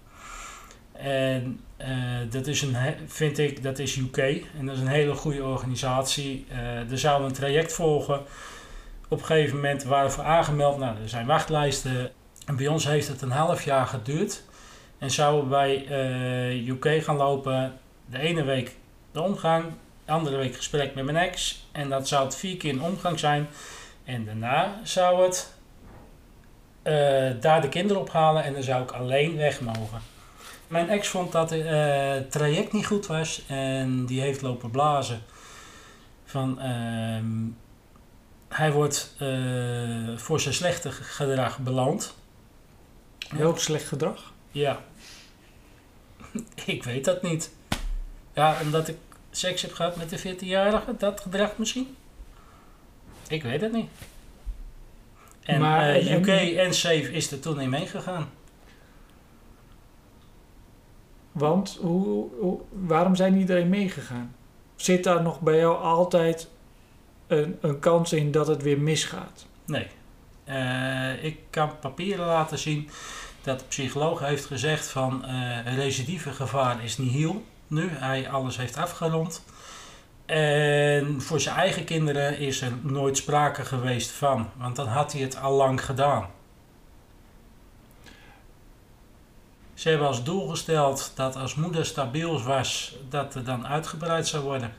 En 1.02 1.60
eh, 1.78 1.90
dat 2.30 2.48
is 2.48 2.62
een, 2.62 2.76
vind 3.08 3.38
ik, 3.38 3.64
dat 3.64 3.80
is 3.80 3.96
UK. 3.96 4.18
En 4.18 4.66
dat 4.66 4.76
is 4.76 4.82
een 4.82 4.88
hele 4.88 5.14
goede 5.14 5.44
organisatie. 5.44 6.46
Eh, 6.50 6.92
er 6.92 7.00
zou 7.00 7.24
een 7.24 7.34
traject 7.34 7.74
volgen. 7.74 8.20
Op 9.08 9.20
een 9.20 9.26
gegeven 9.26 9.56
moment 9.56 9.84
waren 9.84 10.08
we 10.08 10.14
voor 10.14 10.24
aangemeld. 10.24 10.78
Nou, 10.78 10.96
er 11.02 11.10
zijn 11.10 11.26
wachtlijsten. 11.26 12.12
En 12.46 12.56
bij 12.56 12.68
ons 12.68 12.86
heeft 12.86 13.08
het 13.08 13.22
een 13.22 13.32
half 13.32 13.64
jaar 13.64 13.88
geduurd. 13.88 14.44
En 14.98 15.12
zouden 15.12 15.44
we 15.44 15.50
bij 15.50 15.86
eh, 15.88 16.68
UK 16.68 17.04
gaan 17.04 17.18
lopen. 17.18 17.80
De 18.06 18.20
ene 18.20 18.44
week 18.44 18.76
de 19.12 19.22
omgang, 19.22 19.66
de 20.06 20.12
andere 20.12 20.38
week 20.38 20.56
gesprek 20.56 20.96
met 20.96 21.06
mijn 21.06 21.18
ex. 21.18 21.66
En 21.72 21.90
dat 21.90 22.08
zou 22.08 22.26
het 22.26 22.36
vier 22.36 22.58
keer 22.58 22.74
een 22.74 22.82
omgang 22.82 23.20
zijn. 23.20 23.48
En 24.04 24.26
daarna 24.26 24.80
zou 24.84 25.24
het 25.24 25.54
daar 27.42 27.62
de 27.62 27.70
kinderen 27.70 28.02
ophalen 28.02 28.44
en 28.44 28.54
dan 28.54 28.64
zou 28.64 28.84
ik 28.84 28.92
alleen 28.92 29.38
weg 29.38 29.62
mogen. 29.62 30.11
Mijn 30.72 30.90
ex 30.90 31.08
vond 31.08 31.32
dat 31.32 31.52
eh, 31.52 32.10
het 32.14 32.32
traject 32.32 32.72
niet 32.74 32.86
goed 32.86 33.06
was 33.08 33.44
en 33.48 34.06
die 34.06 34.22
heeft 34.22 34.42
lopen 34.42 34.72
blazen. 34.72 35.22
Van, 36.26 36.60
ehm, 36.60 37.26
hij 38.50 38.72
wordt 38.72 39.16
eh, 39.20 40.18
voor 40.18 40.40
zijn 40.40 40.54
slechte 40.54 40.92
gedrag 40.92 41.60
beloond. 41.60 42.16
Welk 43.32 43.60
slecht 43.60 43.88
gedrag? 43.88 44.34
Ja. 44.52 44.80
ik 46.66 46.84
weet 46.84 47.06
dat 47.06 47.22
niet. 47.22 47.52
Ja, 48.34 48.58
omdat 48.62 48.88
ik 48.88 48.98
seks 49.32 49.62
heb 49.62 49.74
gehad 49.74 49.96
met 49.96 50.10
de 50.10 50.20
14-jarige, 50.20 50.96
dat 50.98 51.22
gedrag 51.22 51.58
misschien? 51.58 51.96
Ik 53.28 53.44
weet 53.44 53.62
het 53.62 53.72
niet. 53.72 53.90
En 55.44 55.60
Maar- 55.62 55.90
eh, 55.90 56.12
en- 56.12 56.22
UK 56.22 56.56
en 56.58 56.74
Safe 56.74 57.12
is 57.12 57.32
er 57.32 57.40
toen 57.40 57.60
in 57.62 57.70
meegegaan. 57.70 58.30
Want 61.32 61.78
hoe, 61.82 62.28
waarom 62.70 63.16
zijn 63.16 63.34
die 63.34 63.50
erin 63.50 63.70
meegegaan? 63.70 64.36
Zit 64.76 65.04
daar 65.04 65.22
nog 65.22 65.40
bij 65.40 65.58
jou 65.58 65.78
altijd 65.78 66.48
een, 67.28 67.58
een 67.62 67.80
kans 67.80 68.14
in 68.14 68.32
dat 68.32 68.48
het 68.48 68.62
weer 68.62 68.80
misgaat? 68.80 69.46
Nee. 69.66 69.88
Eh, 70.44 71.24
ik 71.24 71.40
kan 71.50 71.80
papieren 71.80 72.26
laten 72.26 72.58
zien 72.58 72.90
dat 73.44 73.60
de 73.60 73.66
psycholoog 73.66 74.20
heeft 74.20 74.46
gezegd 74.46 74.88
van 74.88 75.26
eh 75.26 75.76
recidieve 75.76 76.32
gevaar 76.32 76.84
is 76.84 76.98
nihil. 76.98 77.44
Nu 77.68 77.90
hij 77.90 78.30
alles 78.30 78.58
heeft 78.58 78.78
afgerond. 78.78 79.44
En 80.26 81.22
voor 81.22 81.40
zijn 81.40 81.56
eigen 81.56 81.84
kinderen 81.84 82.38
is 82.38 82.62
er 82.62 82.72
nooit 82.82 83.18
sprake 83.18 83.66
geweest 83.66 84.12
van. 84.12 84.50
Want 84.58 84.76
dan 84.76 84.88
had 84.88 85.12
hij 85.12 85.22
het 85.22 85.38
al 85.38 85.54
lang 85.54 85.86
gedaan. 85.86 86.30
Ze 89.82 89.90
hebben 89.90 90.08
als 90.08 90.24
doel 90.24 90.48
gesteld 90.48 91.12
dat 91.16 91.36
als 91.36 91.56
moeder 91.56 91.86
stabiel 91.86 92.44
was, 92.44 92.96
dat 93.10 93.36
er 93.36 93.44
dan 93.44 93.68
uitgebreid 93.68 94.28
zou 94.28 94.44
worden. 94.44 94.74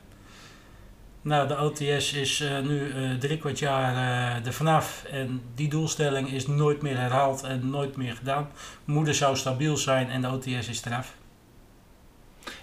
Nou, 1.21 1.47
de 1.47 1.57
OTS 1.57 2.13
is 2.13 2.39
eh, 2.39 2.59
nu 2.59 2.91
eh, 2.91 3.11
drie 3.17 3.37
kwart 3.37 3.59
jaar 3.59 3.95
eh 3.95 4.45
er 4.45 4.53
vanaf 4.53 5.03
en 5.03 5.41
die 5.55 5.69
doelstelling 5.69 6.31
is 6.31 6.47
nooit 6.47 6.81
meer 6.81 6.97
herhaald 6.97 7.43
en 7.43 7.69
nooit 7.69 7.95
meer 7.95 8.15
gedaan. 8.15 8.49
Moeder 8.85 9.13
zou 9.13 9.35
stabiel 9.35 9.77
zijn 9.77 10.09
en 10.09 10.21
de 10.21 10.27
OTS 10.27 10.67
is 10.67 10.85
eraf. 10.85 11.13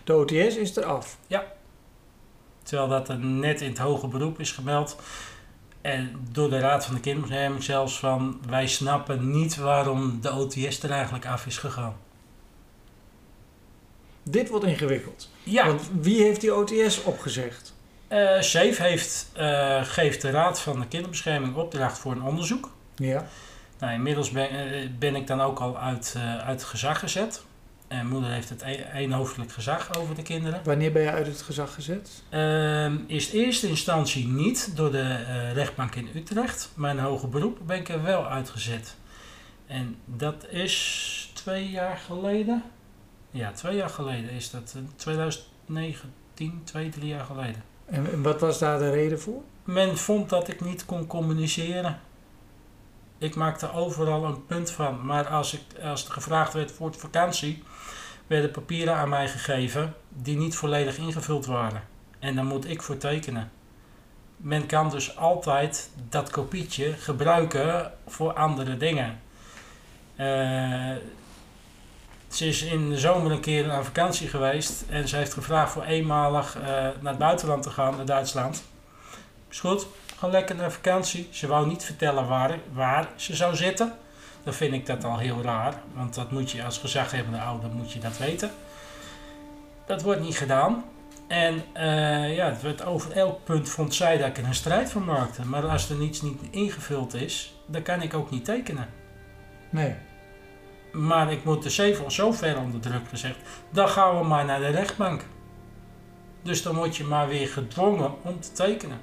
De 0.04 0.14
OTS 0.14 0.56
is 0.56 0.76
eraf. 0.76 1.18
Terwijl 2.62 2.88
dat 2.88 3.08
er 3.08 3.18
net 3.18 3.60
in 3.60 3.68
het 3.68 3.78
hoge 3.78 4.06
beroep 4.06 4.40
is 4.40 4.52
gemeld. 4.52 4.96
En 5.80 6.28
door 6.32 6.50
de 6.50 6.58
Raad 6.58 6.84
van 6.84 6.94
de 6.94 7.00
Kinderbescherming 7.00 7.62
zelfs 7.62 7.98
van 7.98 8.40
wij 8.48 8.66
snappen 8.66 9.30
niet 9.30 9.56
waarom 9.56 10.20
de 10.20 10.32
OTS 10.32 10.82
er 10.82 10.90
eigenlijk 10.90 11.26
af 11.26 11.46
is 11.46 11.58
gegaan. 11.58 11.96
Dit 14.22 14.48
wordt 14.48 14.64
ingewikkeld. 14.64 15.28
Ja, 15.42 15.66
Want 15.66 15.90
wie 16.00 16.22
heeft 16.22 16.40
die 16.40 16.54
OTS 16.54 17.02
opgezegd? 17.02 17.74
eh 18.08 18.40
SAFE 18.40 18.82
heeft, 18.82 19.30
eh, 19.32 19.84
geeft 19.84 20.22
de 20.22 20.30
Raad 20.30 20.60
van 20.60 20.80
de 20.80 20.86
Kinderbescherming 20.86 21.54
opdracht 21.56 21.98
voor 21.98 22.12
een 22.12 22.22
onderzoek. 22.22 22.70
Ja. 22.96 23.26
Nou, 23.78 23.92
inmiddels 23.92 24.30
ben, 24.30 24.50
eh, 24.50 24.88
ben 24.98 25.14
ik 25.14 25.26
dan 25.26 25.40
ook 25.40 25.58
al 25.58 25.78
uit, 25.78 26.14
eh, 26.16 26.38
uit 26.38 26.60
het 26.60 26.64
gezag 26.70 26.98
gezet. 26.98 27.42
En 27.88 28.06
moeder 28.08 28.30
heeft 28.30 28.48
het 28.48 28.62
e- 28.62 28.84
eenhoofdelijk 28.94 29.52
gezag 29.52 29.94
over 29.98 30.14
de 30.14 30.22
kinderen. 30.22 30.60
Wanneer 30.64 30.92
ben 30.92 31.02
je 31.02 31.10
uit 31.10 31.26
het 31.26 31.42
gezag 31.42 31.74
gezet? 31.74 32.10
Ehm 32.28 32.96
is 33.06 33.30
eerste 33.30 33.68
instantie 33.68 34.26
niet 34.28 34.76
door 34.76 34.90
de 34.92 35.16
rechtbank 35.52 35.94
in 35.94 36.08
Utrecht. 36.14 36.70
Maar 36.74 36.90
in 36.90 36.98
hoger 36.98 37.28
beroep 37.28 37.58
ben 37.66 37.76
ik 37.78 37.88
er 37.88 38.02
wel 38.02 38.26
uitgezet. 38.26 38.94
En 39.66 39.96
dat 40.04 40.46
is 40.50 41.30
twee 41.34 41.70
jaar 41.70 41.96
geleden. 41.96 42.62
Ja, 43.30 43.52
twee 43.52 43.76
jaar 43.76 43.88
geleden 43.88 44.30
is 44.30 44.50
dat. 44.50 44.74
eh, 44.76 44.82
2019, 44.96 46.60
twee, 46.64 46.88
drie 46.88 47.06
jaar 47.06 47.24
geleden. 47.24 47.62
En, 47.86 48.22
wat 48.22 48.40
was 48.40 48.58
daar 48.58 48.78
de 48.78 48.90
reden 48.90 49.20
voor? 49.20 49.42
Men 49.64 49.96
vond 49.98 50.28
dat 50.28 50.48
ik 50.48 50.60
niet 50.60 50.84
kon 50.84 51.06
communiceren. 51.06 52.00
Ik 53.18 53.34
maakte 53.34 53.72
overal 53.72 54.24
een 54.24 54.46
punt 54.46 54.70
van. 54.70 55.06
Maar 55.06 55.26
als, 55.28 55.54
ik, 55.54 55.60
als 55.82 56.04
er 56.04 56.12
gevraagd 56.12 56.52
werd 56.52 56.72
voor 56.72 56.90
de 56.90 56.98
vakantie, 56.98 57.62
werden 58.26 58.50
papieren 58.50 58.94
aan 58.94 59.08
mij 59.08 59.28
gegeven 59.28 59.94
die 60.08 60.36
niet 60.36 60.56
volledig 60.56 60.96
ingevuld 60.96 61.46
waren. 61.46 61.82
En 62.18 62.34
daar 62.34 62.44
moet 62.44 62.68
ik 62.68 62.82
voor 62.82 62.96
tekenen. 62.96 63.50
Men 64.36 64.66
kan 64.66 64.90
dus 64.90 65.16
altijd 65.16 65.90
dat 66.08 66.30
kopietje 66.30 66.92
gebruiken 66.92 67.92
voor 68.06 68.32
andere 68.32 68.76
dingen. 68.76 69.20
Eh, 70.16 70.96
ze 72.30 72.46
is 72.46 72.62
in 72.62 72.90
de 72.90 72.98
zomer 72.98 73.32
een 73.32 73.40
keer 73.40 73.70
aan 73.70 73.84
vakantie 73.84 74.28
geweest 74.28 74.84
en 74.88 75.08
ze 75.08 75.16
heeft 75.16 75.32
gevraagd 75.32 75.72
voor 75.72 75.84
eenmalig 75.84 76.56
eh, 76.56 76.62
naar 76.62 76.94
het 77.02 77.18
buitenland 77.18 77.62
te 77.62 77.70
gaan, 77.70 77.96
naar 77.96 78.04
Duitsland. 78.04 78.62
Is 79.50 79.60
goed, 79.60 79.86
gewoon 80.16 80.34
lekker 80.34 80.56
naar 80.56 80.72
vakantie. 80.72 81.28
Ze 81.30 81.46
wou 81.46 81.66
niet 81.66 81.84
vertellen 81.84 82.28
waar, 82.28 82.58
waar 82.72 83.08
ze 83.16 83.36
zou 83.36 83.56
zitten. 83.56 83.92
Dan 84.42 84.54
vind 84.54 84.74
ik 84.74 84.86
dat 84.86 85.04
al 85.04 85.18
heel 85.18 85.42
raar, 85.42 85.74
want 85.94 86.14
dat 86.14 86.30
moet 86.30 86.50
je 86.50 86.64
als 86.64 86.78
gezaghebbende 86.78 87.40
ouder 87.40 87.70
moet 87.70 87.92
je 87.92 87.98
dat 87.98 88.18
weten. 88.18 88.50
Dat 89.86 90.02
wordt 90.02 90.20
niet 90.20 90.36
gedaan. 90.36 90.84
En 91.28 91.62
eh, 91.72 92.36
ja, 92.36 92.48
het 92.48 92.62
werd 92.62 92.84
over 92.84 93.12
elk 93.12 93.44
punt 93.44 93.68
vond 93.68 93.94
zij 93.94 94.18
dat 94.18 94.28
ik 94.28 94.38
er 94.38 94.44
een 94.44 94.54
strijd 94.54 94.90
van 94.90 95.04
maakte. 95.04 95.44
Maar 95.44 95.68
als 95.68 95.90
er 95.90 95.96
niets 95.96 96.22
niet 96.22 96.40
ingevuld 96.50 97.14
is, 97.14 97.54
dan 97.66 97.82
kan 97.82 98.02
ik 98.02 98.14
ook 98.14 98.30
niet 98.30 98.44
tekenen. 98.44 98.88
Nee. 99.70 99.94
Maar 100.92 101.32
ik 101.32 101.44
moet 101.44 101.62
de 101.62 101.70
zevel 101.70 102.10
zo 102.10 102.32
ver 102.32 102.58
onder 102.58 102.80
druk 102.80 103.08
gezegd. 103.08 103.36
Dan 103.70 103.88
gaan 103.88 104.18
we 104.18 104.24
maar 104.24 104.44
naar 104.44 104.60
de 104.60 104.68
rechtbank. 104.68 105.24
Dus 106.42 106.62
dan 106.62 106.74
word 106.74 106.96
je 106.96 107.04
maar 107.04 107.28
weer 107.28 107.48
gedwongen 107.48 108.12
om 108.22 108.40
te 108.40 108.52
tekenen. 108.52 109.00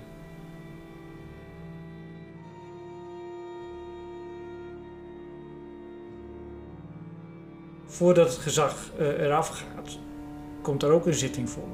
Voordat 7.86 8.28
het 8.28 8.38
gezag 8.38 8.76
eh, 8.98 9.08
eraf 9.08 9.48
gaat, 9.48 10.00
komt 10.62 10.84
er 10.84 10.92
ook 10.92 11.06
een 11.06 11.14
zitting 11.14 11.50
voor. 11.50 11.68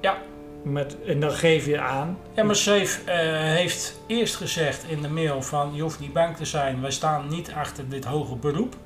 Ja. 0.00 0.18
Met, 0.62 0.96
en 1.06 1.20
dan 1.20 1.30
geef 1.30 1.66
je 1.66 1.80
aan. 1.80 2.18
MSC 2.34 2.66
eh, 2.66 3.16
heeft 3.38 4.00
eerst 4.06 4.36
gezegd 4.36 4.84
in 4.88 5.02
de 5.02 5.08
mail 5.08 5.42
van 5.42 5.74
je 5.74 5.82
hoeft 5.82 6.00
niet 6.00 6.12
bang 6.12 6.36
te 6.36 6.44
zijn, 6.44 6.80
wij 6.80 6.90
staan 6.90 7.28
niet 7.28 7.52
achter 7.52 7.88
dit 7.88 8.04
hoge 8.04 8.36
beroep. 8.36 8.76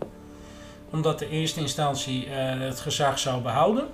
Omdat 0.94 1.18
de 1.18 1.28
eerste 1.28 1.61
instantie 1.61 2.26
eh, 2.26 2.61
het 2.61 2.80
gezag 2.80 3.18
zou 3.18 3.42
behouden. 3.42 3.88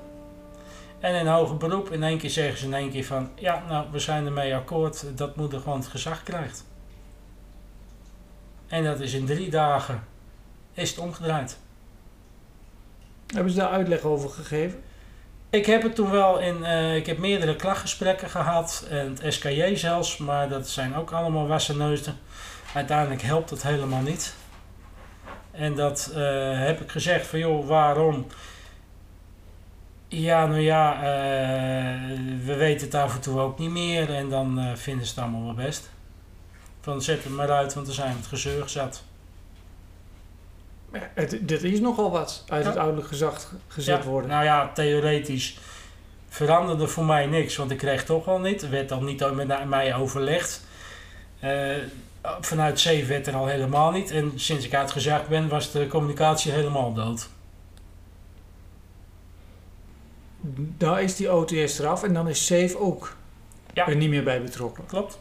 En 0.99 1.15
in 1.15 1.27
hoger 1.27 1.57
beroep 1.57 1.93
in 1.93 2.03
één 2.03 2.19
keer 2.19 2.31
zeggen 2.31 2.59
ze 2.59 2.65
in 2.65 2.75
één 2.75 2.91
keer 2.91 3.05
van 3.05 3.31
ja, 3.35 3.63
nou 3.69 3.87
we 3.91 3.99
zijn 3.99 4.27
ermee 4.27 4.55
akkoord 4.55 5.05
dat 5.19 5.37
moeder 5.37 5.61
gewoon 5.61 5.79
het 5.79 5.89
gezag 5.89 6.23
krijgt. 6.23 6.65
En 8.69 8.85
dat 8.85 9.01
is 9.01 9.13
in 9.13 9.27
drie 9.27 9.51
dagen 9.51 10.05
is 10.73 10.91
het 10.91 10.99
omgedraaid. 10.99 11.59
Hebben 13.27 13.53
ze 13.53 13.59
daar 13.59 13.71
uitleg 13.71 14.03
over 14.03 14.31
gegeven? 14.31 14.83
Ik 15.51 15.67
heb 15.67 15.83
het 15.83 15.95
toen 15.95 16.11
wel 16.11 16.39
in, 16.39 16.65
eh, 16.65 16.97
ik 16.97 17.07
heb 17.07 17.19
meerdere 17.19 17.57
klachtgesprekken 17.57 18.31
gehad, 18.31 18.87
en 18.91 19.17
het 19.21 19.35
SKJ 19.35 19.75
zelfs, 19.75 20.17
maar 20.17 20.49
dat 20.49 20.69
zijn 20.69 20.95
ook 20.95 21.13
allemaal 21.13 21.47
wassenneuzen. 21.47 22.19
Uiteindelijk 22.75 23.23
helpt 23.23 23.51
het 23.51 23.63
helemaal 23.63 24.03
niet. 24.03 24.35
En 25.51 25.75
dat 25.75 26.11
eh, 26.15 26.59
heb 26.59 26.81
ik 26.81 26.91
gezegd 26.91 27.27
van 27.27 27.39
joh, 27.39 27.67
waarom? 27.67 28.27
Ja, 30.09 30.47
nou 30.47 30.61
ja, 30.61 30.95
eh, 30.95 32.19
we 32.45 32.55
weten 32.57 32.87
het 32.87 32.95
af 32.95 33.15
en 33.15 33.21
toe 33.21 33.41
ook 33.41 33.59
niet 33.59 33.71
meer 33.71 34.15
en 34.15 34.29
dan 34.29 34.59
eh, 34.59 34.75
vinden 34.75 35.07
ze 35.07 35.13
het 35.15 35.23
allemaal 35.23 35.45
wel 35.45 35.65
best. 35.65 35.91
Van 36.81 37.03
zet 37.03 37.25
het 37.25 37.33
maar 37.33 37.51
uit, 37.51 37.75
want 37.75 37.87
dan 37.87 37.95
zijn 37.95 38.11
we 38.11 38.17
het 38.17 38.27
gezeur 38.27 38.69
zat. 38.69 39.03
Ja, 40.93 41.11
Het, 41.15 41.39
dit 41.41 41.63
is 41.63 41.81
nogal 41.81 42.11
wat 42.11 42.45
uit 42.49 42.63
Ja. 42.63 42.69
het 42.69 42.79
ouderlijk 42.79 43.09
gezag 43.09 43.53
gezet 43.69 44.03
Ja, 44.05 44.09
worden. 44.09 44.31
Nou 44.31 44.45
ja, 44.45 44.71
theoretisch 44.75 45.59
veranderde 46.29 46.89
voor 46.89 47.05
mij 47.05 47.27
niks, 47.27 47.57
want 47.57 47.71
ik 47.71 47.79
kreeg 47.79 48.05
toch 48.05 48.27
al 48.29 48.39
niet. 48.39 48.63
Er 48.63 48.71
werd 48.71 48.93
al 48.93 49.03
niet 49.03 49.35
met 49.35 49.69
mij 49.69 49.95
overlegd. 49.95 50.65
Vanuit 52.41 52.85
er 53.27 53.35
al 53.35 53.47
helemaal 53.47 53.91
niet. 53.91 54.11
En 54.11 54.33
sinds 54.35 54.65
ik 54.65 54.75
uitgezagd 54.75 55.29
ben, 55.29 55.49
was 55.49 55.73
de 55.73 55.87
communicatie 55.87 56.53
helemaal 56.53 56.93
dood. 56.93 57.29
Nou 60.79 61.01
is 61.01 61.17
die 61.17 61.33
OTS 61.33 61.79
eraf 61.79 62.03
en 62.03 62.15
dan 62.15 62.29
is 62.29 62.47
SAFE 62.47 62.79
ook 62.79 63.17
Ja. 63.73 63.89
er 63.89 63.97
niet 63.97 64.11
meer 64.11 64.25
bij 64.25 64.43
betrokken. 64.43 64.87
Klopt. 64.87 65.19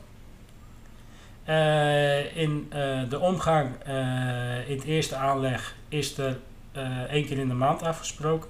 Eh, 1.50 2.38
in 2.38 2.68
eh, 2.70 3.10
de 3.10 3.20
omgang 3.20 3.70
eh, 3.86 4.70
in 4.70 4.76
het 4.76 4.84
eerste 4.84 5.16
aanleg 5.16 5.76
is 5.88 6.18
er 6.18 6.38
één 7.10 7.26
keer 7.26 7.38
in 7.38 7.48
de 7.48 7.54
maand 7.54 7.84
afgesproken. 7.84 8.50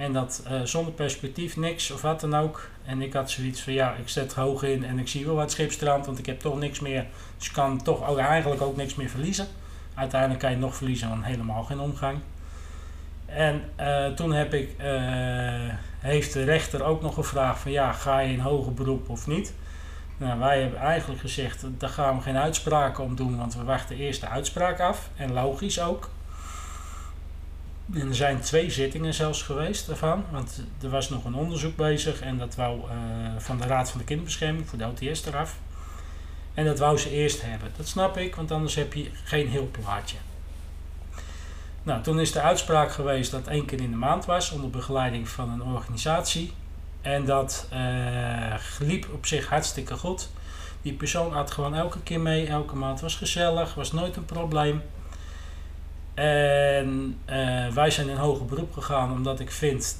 En 0.00 0.12
dat 0.12 0.42
eh, 0.46 0.60
zonder 0.62 0.92
perspectief, 0.92 1.56
niks 1.56 1.90
of 1.90 2.02
wat 2.02 2.20
dan 2.20 2.34
ook. 2.34 2.68
En 2.84 3.02
ik 3.02 3.12
had 3.12 3.30
zoiets 3.30 3.62
van 3.62 3.72
ja, 3.72 3.94
ik 3.94 4.08
zet 4.08 4.34
hoog 4.34 4.62
in 4.62 4.84
en 4.84 4.98
ik 4.98 5.08
zie 5.08 5.26
wel 5.26 5.34
wat 5.34 5.50
schipstrand, 5.50 6.06
want 6.06 6.18
ik 6.18 6.26
heb 6.26 6.40
toch 6.40 6.58
niks 6.58 6.80
meer. 6.80 7.06
Dus 7.36 7.46
ik 7.46 7.52
kan 7.52 7.82
toch 7.82 8.08
ook 8.08 8.18
eigenlijk 8.18 8.62
ook 8.62 8.76
niks 8.76 8.94
meer 8.94 9.08
verliezen. 9.08 9.46
Uiteindelijk 9.94 10.40
kan 10.40 10.50
je 10.50 10.56
nog 10.56 10.76
verliezen, 10.76 11.08
want 11.08 11.24
helemaal 11.24 11.62
geen 11.62 11.80
omgang. 11.80 12.18
En 13.26 13.62
eh, 13.76 14.06
toen 14.06 14.32
heb 14.32 14.54
ik, 14.54 14.74
eh, 14.78 14.90
heeft 15.98 16.32
de 16.32 16.44
rechter 16.44 16.82
ook 16.82 17.02
nog 17.02 17.14
gevraagd 17.14 17.60
van 17.60 17.70
ja, 17.70 17.92
ga 17.92 18.18
je 18.18 18.32
in 18.32 18.40
hoger 18.40 18.74
beroep 18.74 19.08
of 19.08 19.26
niet? 19.26 19.54
Nou, 20.16 20.38
wij 20.38 20.60
hebben 20.60 20.78
eigenlijk 20.78 21.20
gezegd, 21.20 21.64
daar 21.78 21.90
gaan 21.90 22.16
we 22.16 22.22
geen 22.22 22.36
uitspraken 22.36 23.04
om 23.04 23.16
doen, 23.16 23.36
want 23.36 23.54
we 23.54 23.64
wachten 23.64 23.96
eerst 23.96 24.20
de 24.20 24.28
uitspraak 24.28 24.80
af. 24.80 25.10
En 25.16 25.32
logisch 25.32 25.80
ook. 25.80 26.10
En 27.94 28.08
er 28.08 28.14
zijn 28.14 28.40
twee 28.40 28.70
zittingen 28.70 29.14
zelfs 29.14 29.42
geweest 29.42 29.86
daarvan, 29.86 30.24
want 30.30 30.62
er 30.82 30.90
was 30.90 31.08
nog 31.08 31.24
een 31.24 31.34
onderzoek 31.34 31.76
bezig 31.76 32.20
en 32.20 32.38
dat 32.38 32.54
wou 32.54 32.80
eh, 32.80 32.96
van 33.38 33.58
de 33.58 33.66
Raad 33.66 33.90
van 33.90 33.98
de 33.98 34.04
Kinderbescherming 34.04 34.68
voor 34.68 34.78
de 34.78 34.86
OTS 34.86 35.26
eraf. 35.26 35.58
En 36.54 36.64
dat 36.64 36.78
wou 36.78 36.98
ze 36.98 37.10
eerst 37.10 37.42
hebben. 37.42 37.72
Dat 37.76 37.88
snap 37.88 38.16
ik, 38.16 38.34
want 38.34 38.50
anders 38.50 38.74
heb 38.74 38.92
je 38.92 39.10
geen 39.24 39.48
heel 39.48 39.68
plaatje. 39.70 40.16
Nou, 41.82 42.02
toen 42.02 42.20
is 42.20 42.32
de 42.32 42.40
uitspraak 42.40 42.92
geweest 42.92 43.30
dat 43.30 43.46
één 43.46 43.64
keer 43.64 43.80
in 43.80 43.90
de 43.90 43.96
maand 43.96 44.24
was 44.24 44.50
onder 44.50 44.70
begeleiding 44.70 45.28
van 45.28 45.50
een 45.50 45.62
organisatie. 45.62 46.52
En 47.00 47.24
dat 47.24 47.66
eh, 47.70 48.54
liep 48.78 49.06
op 49.12 49.26
zich 49.26 49.48
hartstikke 49.48 49.96
goed. 49.96 50.28
Die 50.82 50.92
persoon 50.92 51.32
had 51.32 51.50
gewoon 51.50 51.74
elke 51.74 52.00
keer 52.02 52.20
mee, 52.20 52.46
elke 52.46 52.76
maand 52.76 53.00
was 53.00 53.14
gezellig, 53.16 53.74
was 53.74 53.92
nooit 53.92 54.16
een 54.16 54.24
probleem. 54.24 54.82
En 56.14 57.18
eh, 57.24 57.68
wij 57.68 57.90
zijn 57.90 58.08
in 58.08 58.16
hoger 58.16 58.46
beroep 58.46 58.72
gegaan 58.72 59.12
omdat 59.12 59.40
ik 59.40 59.50
vind 59.50 59.98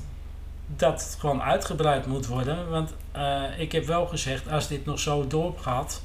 dat 0.77 1.05
het 1.05 1.17
gewoon 1.21 1.43
uitgebreid 1.43 2.07
moet 2.07 2.27
worden. 2.27 2.71
Want 2.71 2.95
eh, 3.13 3.43
ik 3.57 3.73
heb 3.73 3.87
wel 3.87 4.07
gezegd, 4.07 4.51
als 4.51 4.69
dit 4.69 4.85
nog 4.85 4.99
zo 4.99 5.27
doorgaat 5.27 6.03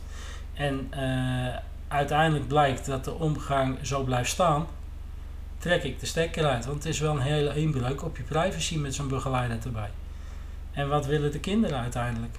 en 0.53 0.87
eh, 0.89 1.55
uiteindelijk 1.87 2.47
blijkt 2.47 2.85
dat 2.85 3.03
de 3.03 3.13
omgang 3.13 3.77
zo 3.81 4.03
blijft 4.03 4.29
staan, 4.29 4.67
trek 5.57 5.83
ik 5.83 5.99
de 5.99 6.05
stekker 6.05 6.45
uit. 6.45 6.65
Want 6.65 6.83
het 6.83 6.93
is 6.93 6.99
wel 6.99 7.15
een 7.15 7.21
hele 7.21 7.55
inbreuk 7.55 8.03
op 8.03 8.17
je 8.17 8.23
privacy 8.23 8.77
met 8.77 8.95
zo'n 8.95 9.07
begeleider 9.07 9.57
erbij. 9.63 9.89
En 10.71 10.89
wat 10.89 11.05
willen 11.05 11.31
de 11.31 11.39
kinderen 11.39 11.79
uiteindelijk? 11.79 12.33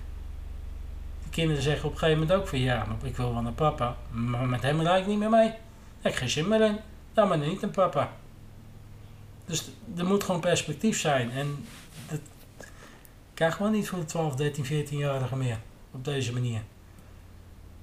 De 1.22 1.31
kinderen 1.31 1.62
zeggen 1.62 1.85
op 1.85 1.92
een 1.92 1.98
gegeven 1.98 2.20
moment 2.20 2.40
ook 2.40 2.48
van 2.48 2.59
ja, 2.59 2.87
ik 3.02 3.16
wil 3.16 3.33
wel 3.33 3.42
naar 3.42 3.52
papa, 3.52 3.96
maar 4.11 4.46
met 4.46 4.62
hem 4.62 4.81
rijd 4.81 5.00
ik 5.00 5.07
niet 5.07 5.18
meer 5.18 5.31
mee. 5.31 5.48
Ik 5.48 5.55
heb 6.02 6.14
geen 6.14 6.29
zin 6.29 6.48
meer 6.48 6.64
in. 6.64 6.79
Dan 7.16 7.29
maar 7.29 7.38
niet 7.38 7.62
een 7.62 7.70
papa. 7.70 8.12
Dus 9.46 9.68
er 9.96 10.05
moet 10.05 10.24
gewoon 10.24 10.40
perspectief 10.40 11.00
zijn. 11.00 11.31
En 11.31 11.66
dat 12.09 12.20
kan 13.35 13.52
gewoon 13.52 13.72
niet 13.72 13.88
voor 13.88 13.98
de 13.98 14.05
12, 14.05 14.35
13, 14.35 14.64
14-jarigen 14.64 15.37
meer. 15.37 15.59
Op 15.92 16.05
deze 16.05 16.33
manier. 16.33 16.61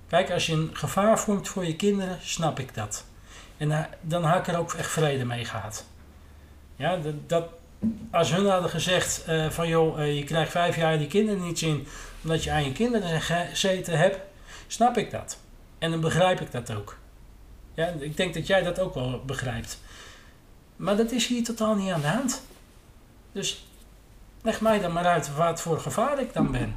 Kijk, 0.08 0.32
als 0.32 0.46
je 0.46 0.54
een 0.54 0.70
gevaar 0.74 1.20
vormt 1.20 1.48
voor 1.48 1.66
je 1.66 1.76
kinderen, 1.76 2.18
snap 2.22 2.60
ik 2.60 2.74
dat. 2.76 3.06
En 3.58 3.70
da- 3.70 3.90
dan 4.02 4.24
had 4.24 4.40
ik 4.40 4.54
er 4.54 4.60
ook 4.60 4.74
echt 4.74 4.92
vrede 4.92 5.26
mee 5.26 5.46
gehad. 5.46 5.86
Ja, 6.76 6.98
dat, 6.98 7.30
dat, 7.30 7.46
als 8.12 8.32
hun 8.32 8.46
hadden 8.46 8.70
gezegd 8.70 9.24
eh, 9.26 9.50
van 9.50 9.68
joh, 9.68 10.02
eh, 10.02 10.18
je 10.18 10.24
krijgt 10.24 10.52
vijf 10.52 10.76
jaar 10.76 10.98
die 10.98 11.08
kinderen 11.08 11.44
niet 11.44 11.60
zien 11.60 11.88
omdat 12.24 12.44
je 12.44 12.52
aan 12.52 12.64
je 12.64 12.72
kinderen 12.72 13.22
gezeten 13.22 13.98
hebt, 13.98 14.18
snap 14.68 14.98
ik 14.98 15.12
dat. 15.12 15.38
En 15.78 15.92
dan 15.92 16.00
begrijp 16.02 16.42
ik 16.42 16.52
dat 16.52 16.74
ook. 16.74 16.98
Ja, 17.74 17.88
ik 17.88 18.18
denk 18.18 18.34
dat 18.34 18.48
jij 18.48 18.64
dat 18.64 18.80
ook 18.80 18.94
wel 18.94 19.22
begrijpt. 19.26 19.80
Maar 20.76 20.96
dat 20.98 21.12
is 21.12 21.28
hier 21.28 21.44
totaal 21.44 21.76
niet 21.76 21.92
aan 21.92 22.02
de 22.02 22.08
hand. 22.08 22.44
Dus 23.32 23.68
leg 24.42 24.62
mij 24.62 24.80
dan 24.80 24.94
maar 24.94 25.06
uit 25.06 25.36
wat 25.36 25.62
voor 25.62 25.80
gevaar 25.80 26.20
ik 26.20 26.34
dan 26.34 26.52
ben. 26.52 26.76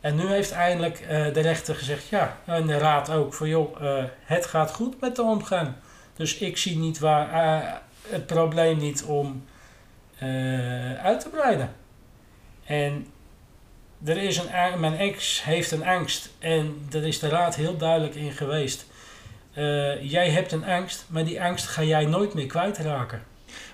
En 0.00 0.16
nu 0.16 0.26
heeft 0.26 0.50
eindelijk 0.50 1.00
eh, 1.00 1.32
de 1.32 1.40
rechter 1.40 1.74
gezegd, 1.74 2.08
ja, 2.08 2.36
en 2.44 2.66
de 2.66 2.78
raad 2.78 3.10
ook, 3.10 3.34
van 3.34 3.48
joh, 3.48 3.82
eh, 3.82 4.04
het 4.20 4.46
gaat 4.46 4.74
goed 4.74 5.00
met 5.00 5.16
de 5.16 5.22
omgang. 5.22 5.72
Dus 6.14 6.38
ik 6.38 6.56
zie 6.56 6.78
niet 6.78 6.98
waar 6.98 7.32
eh, 7.32 7.72
het 8.08 8.26
probleem 8.26 8.78
niet 8.78 9.04
om 9.04 9.44
uit 11.02 11.20
te 11.20 11.28
breiden. 11.28 11.74
En 12.64 13.06
er 14.04 14.16
is 14.16 14.36
een, 14.36 14.80
mijn 14.80 14.96
ex 14.96 15.44
heeft 15.44 15.70
een 15.70 15.84
angst 15.84 16.30
en 16.38 16.86
daar 16.88 17.02
is 17.02 17.18
de 17.18 17.28
raad 17.28 17.54
heel 17.54 17.76
duidelijk 17.76 18.14
in 18.14 18.32
geweest. 18.32 18.86
Eh, 19.52 20.10
jij 20.10 20.30
hebt 20.30 20.52
een 20.52 20.64
angst, 20.64 21.06
maar 21.08 21.24
die 21.24 21.42
angst 21.42 21.66
ga 21.66 21.82
jij 21.82 22.04
nooit 22.04 22.34
meer 22.34 22.46
kwijtraken. 22.46 23.22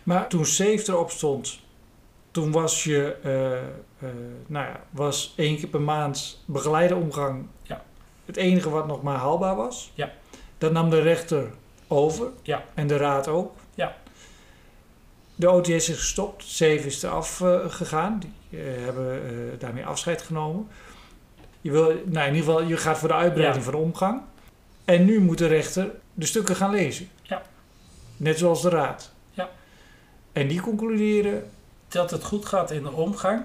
Maar 0.03 0.29
toen 0.29 0.47
Safe 0.47 0.83
erop 0.87 1.11
stond, 1.11 1.61
toen 2.31 2.53
was 2.53 2.85
je, 2.85 3.17
eh, 3.23 3.57
eh, 3.59 4.17
nou 4.47 4.67
ja, 4.67 4.81
was 4.91 5.33
één 5.37 5.57
keer 5.57 5.69
per 5.69 5.81
maand 5.81 6.43
begeleide 6.45 6.95
omgang 6.95 7.47
Ja. 7.63 7.83
het 8.27 8.37
enige 8.37 8.71
wat 8.71 8.87
nog 8.87 9.03
maar 9.03 9.17
haalbaar 9.17 9.57
was. 9.57 9.93
Ja. 9.95 10.13
Dat 10.59 10.73
nam 10.73 10.91
de 10.91 11.01
rechter 11.01 11.51
over. 11.87 12.29
Ja. 12.43 12.65
En 12.75 12.87
de 12.87 12.97
raad 12.97 13.29
ook. 13.29 13.57
Ja. 13.75 13.97
De 15.35 15.51
OTS 15.51 15.69
is 15.69 15.89
gestopt, 15.89 16.45
Safe 16.45 16.87
is 16.87 17.03
eraf 17.03 17.37
gegaan. 17.69 18.21
Eh, 18.51 18.59
hebben 18.85 19.23
eh, 19.25 19.31
daarmee 19.59 19.87
afscheid 19.87 20.23
genomen. 20.23 20.69
Je, 21.61 21.71
wil, 21.71 21.83
nou 22.05 22.29
in 22.29 22.35
ieder 22.35 22.53
geval, 22.53 22.63
je 22.63 22.77
gaat 22.77 22.99
voor 22.99 23.09
de 23.09 23.15
uitbreiding 23.15 23.65
Ja. 23.65 23.71
van 23.71 23.81
de 23.81 23.87
omgang. 23.87 24.21
En 24.85 25.05
nu 25.05 25.21
moet 25.21 25.39
de 25.39 25.47
rechter 25.47 25.91
de 26.15 26.27
stukken 26.27 26.57
gaan 26.57 26.71
lezen. 26.71 27.09
Ja. 27.23 27.43
Net 28.17 28.39
zoals 28.39 28.63
de 28.63 28.69
raad. 28.69 29.13
Ja. 29.33 29.49
En 30.33 30.49
die 30.49 30.61
concluderen 30.61 31.51
dat 31.89 32.11
het 32.11 32.25
goed 32.25 32.47
gaat 32.47 32.71
in 32.71 32.83
de 32.83 32.93
omgang. 32.93 33.43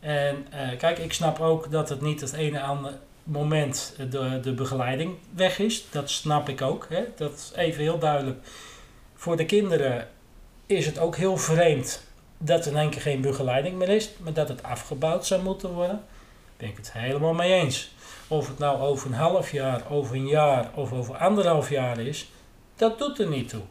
En 0.00 0.46
eh, 0.50 0.78
kijk, 0.78 0.98
ik 0.98 1.12
snap 1.12 1.40
ook 1.40 1.70
dat 1.70 1.88
het 1.88 2.00
niet 2.00 2.20
het 2.20 2.32
ene 2.32 2.60
andere 2.60 2.98
moment 3.24 3.94
de, 4.10 4.40
de 4.42 4.52
begeleiding 4.52 5.14
weg 5.34 5.58
is. 5.58 5.86
Dat 5.90 6.10
snap 6.10 6.48
ik 6.48 6.62
ook. 6.62 6.86
Hè? 6.88 7.04
Dat 7.16 7.32
is 7.32 7.52
even 7.56 7.82
heel 7.82 7.98
duidelijk. 7.98 8.38
Voor 9.14 9.36
de 9.36 9.46
kinderen 9.46 10.08
is 10.66 10.86
het 10.86 10.98
ook 10.98 11.16
heel 11.16 11.36
vreemd 11.36 12.04
dat 12.38 12.64
er 12.64 12.72
in 12.72 12.78
één 12.78 12.90
keer 12.90 13.00
geen 13.00 13.20
begeleiding 13.20 13.76
meer 13.76 13.88
is, 13.88 14.10
maar 14.18 14.32
dat 14.32 14.48
het 14.48 14.62
afgebouwd 14.62 15.26
zou 15.26 15.42
moeten 15.42 15.72
worden. 15.72 15.96
Daar 15.96 16.56
ben 16.56 16.68
ik 16.68 16.76
het 16.76 16.92
helemaal 16.92 17.34
mee 17.34 17.52
eens. 17.52 17.92
Of 18.28 18.48
het 18.48 18.58
nou 18.58 18.80
over 18.80 19.06
een 19.06 19.16
half 19.16 19.52
jaar, 19.52 19.82
over 19.90 20.16
een 20.16 20.26
jaar 20.26 20.70
of 20.74 20.92
over 20.92 21.16
anderhalf 21.16 21.70
jaar 21.70 21.98
is, 21.98 22.30
dat 22.76 22.98
doet 22.98 23.18
er 23.18 23.28
niet 23.28 23.48
toe. 23.48 23.62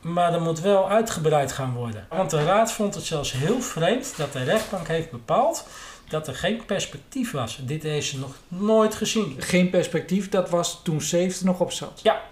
Maar 0.00 0.34
er 0.34 0.40
moet 0.40 0.60
wel 0.60 0.90
uitgebreid 0.90 1.52
gaan 1.52 1.74
worden. 1.74 2.06
Want 2.08 2.30
de 2.30 2.44
raad 2.44 2.72
vond 2.72 2.94
het 2.94 3.04
zelfs 3.04 3.32
heel 3.32 3.60
vreemd 3.60 4.16
dat 4.16 4.32
de 4.32 4.42
rechtbank 4.42 4.88
heeft 4.88 5.10
bepaald 5.10 5.66
dat 6.08 6.28
er 6.28 6.34
geen 6.34 6.64
perspectief 6.64 7.30
was. 7.30 7.58
Dit 7.62 7.82
heeft 7.82 8.06
ze 8.06 8.18
nog 8.18 8.34
nooit 8.48 8.94
gezien. 8.94 9.36
geen 9.38 9.70
perspectief. 9.70 10.28
Dat 10.28 10.50
was 10.50 10.80
toen 10.82 11.00
er 11.12 11.34
nog 11.42 11.60
op 11.60 11.72
zat. 11.72 12.00
Ja. 12.02 12.22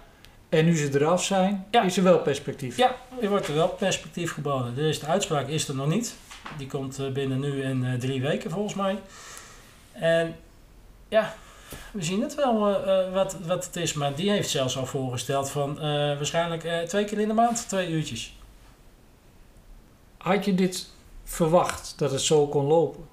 En 0.53 0.65
nu 0.65 0.75
ze 0.75 0.89
eraf 0.93 1.23
zijn, 1.23 1.65
Ja. 1.71 1.83
is 1.83 1.97
er 1.97 2.03
wel 2.03 2.19
perspectief. 2.19 2.77
Ja, 2.77 2.95
er 3.21 3.29
wordt 3.29 3.47
er 3.47 3.53
wel 3.53 3.67
perspectief 3.67 4.33
geboden. 4.33 4.75
Dus 4.75 4.99
de 4.99 5.05
uitspraak 5.05 5.47
is 5.47 5.67
er 5.67 5.75
nog 5.75 5.87
niet. 5.87 6.15
Die 6.57 6.67
komt 6.67 6.99
eh, 6.99 7.11
binnen 7.11 7.39
nu 7.39 7.63
en 7.63 7.85
eh, 7.85 7.99
drie 7.99 8.21
weken 8.21 8.51
volgens 8.51 8.73
mij. 8.73 8.99
En 9.91 10.35
ja, 11.07 11.35
we 11.91 12.03
zien 12.03 12.21
het 12.21 12.35
wel 12.35 12.85
eh, 12.85 13.13
wat, 13.13 13.37
wat 13.45 13.65
het 13.65 13.75
is. 13.75 13.93
Maar 13.93 14.15
die 14.15 14.31
heeft 14.31 14.49
zelfs 14.49 14.77
al 14.77 14.85
voorgesteld 14.85 15.49
van 15.49 15.75
waarschijnlijk 16.15 16.87
twee 16.87 17.05
keer 17.05 17.19
in 17.19 17.27
de 17.27 17.33
maand, 17.33 17.67
twee 17.67 17.89
uurtjes. 17.89 18.37
Had 20.17 20.45
je 20.45 20.55
dit 20.55 20.89
verwacht, 21.23 21.93
dat 21.97 22.11
het 22.11 22.21
zo 22.21 22.47
kon 22.47 22.65
lopen? 22.65 23.03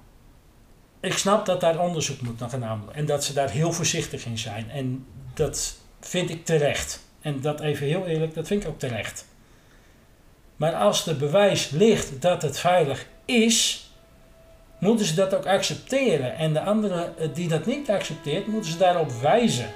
Ik 0.99 1.17
snap 1.17 1.45
dat 1.45 1.61
daar 1.61 1.79
onderzoek 1.79 2.21
moet 2.21 2.39
naar 2.39 2.49
gedaan 2.49 2.77
worden. 2.77 2.95
En 2.95 3.05
dat 3.05 3.23
ze 3.23 3.33
daar 3.33 3.49
heel 3.49 3.71
voorzichtig 3.73 4.25
in 4.25 4.37
zijn. 4.37 4.69
En 4.69 5.05
dat 5.33 5.75
vind 5.99 6.29
ik 6.29 6.45
terecht. 6.45 7.09
En 7.21 7.41
dat 7.41 7.59
even 7.59 7.87
heel 7.87 8.05
eerlijk, 8.05 8.33
dat 8.33 8.47
vind 8.47 8.63
ik 8.63 8.69
ook 8.69 8.79
terecht. 8.79 9.25
Maar 10.55 10.73
als 10.73 11.07
er 11.07 11.17
bewijs 11.17 11.69
ligt 11.69 12.21
dat 12.21 12.41
het 12.41 12.59
veilig 12.59 13.07
is, 13.25 13.89
moeten 14.79 15.05
ze 15.05 15.15
dat 15.15 15.33
ook 15.33 15.45
accepteren. 15.45 16.35
En 16.35 16.53
de 16.53 16.61
andere 16.61 17.13
eh, 17.17 17.27
die 17.33 17.47
dat 17.47 17.65
niet 17.65 17.89
accepteert, 17.89 18.47
moeten 18.47 18.71
ze 18.71 18.77
daarop 18.77 19.11
wijzen. 19.11 19.69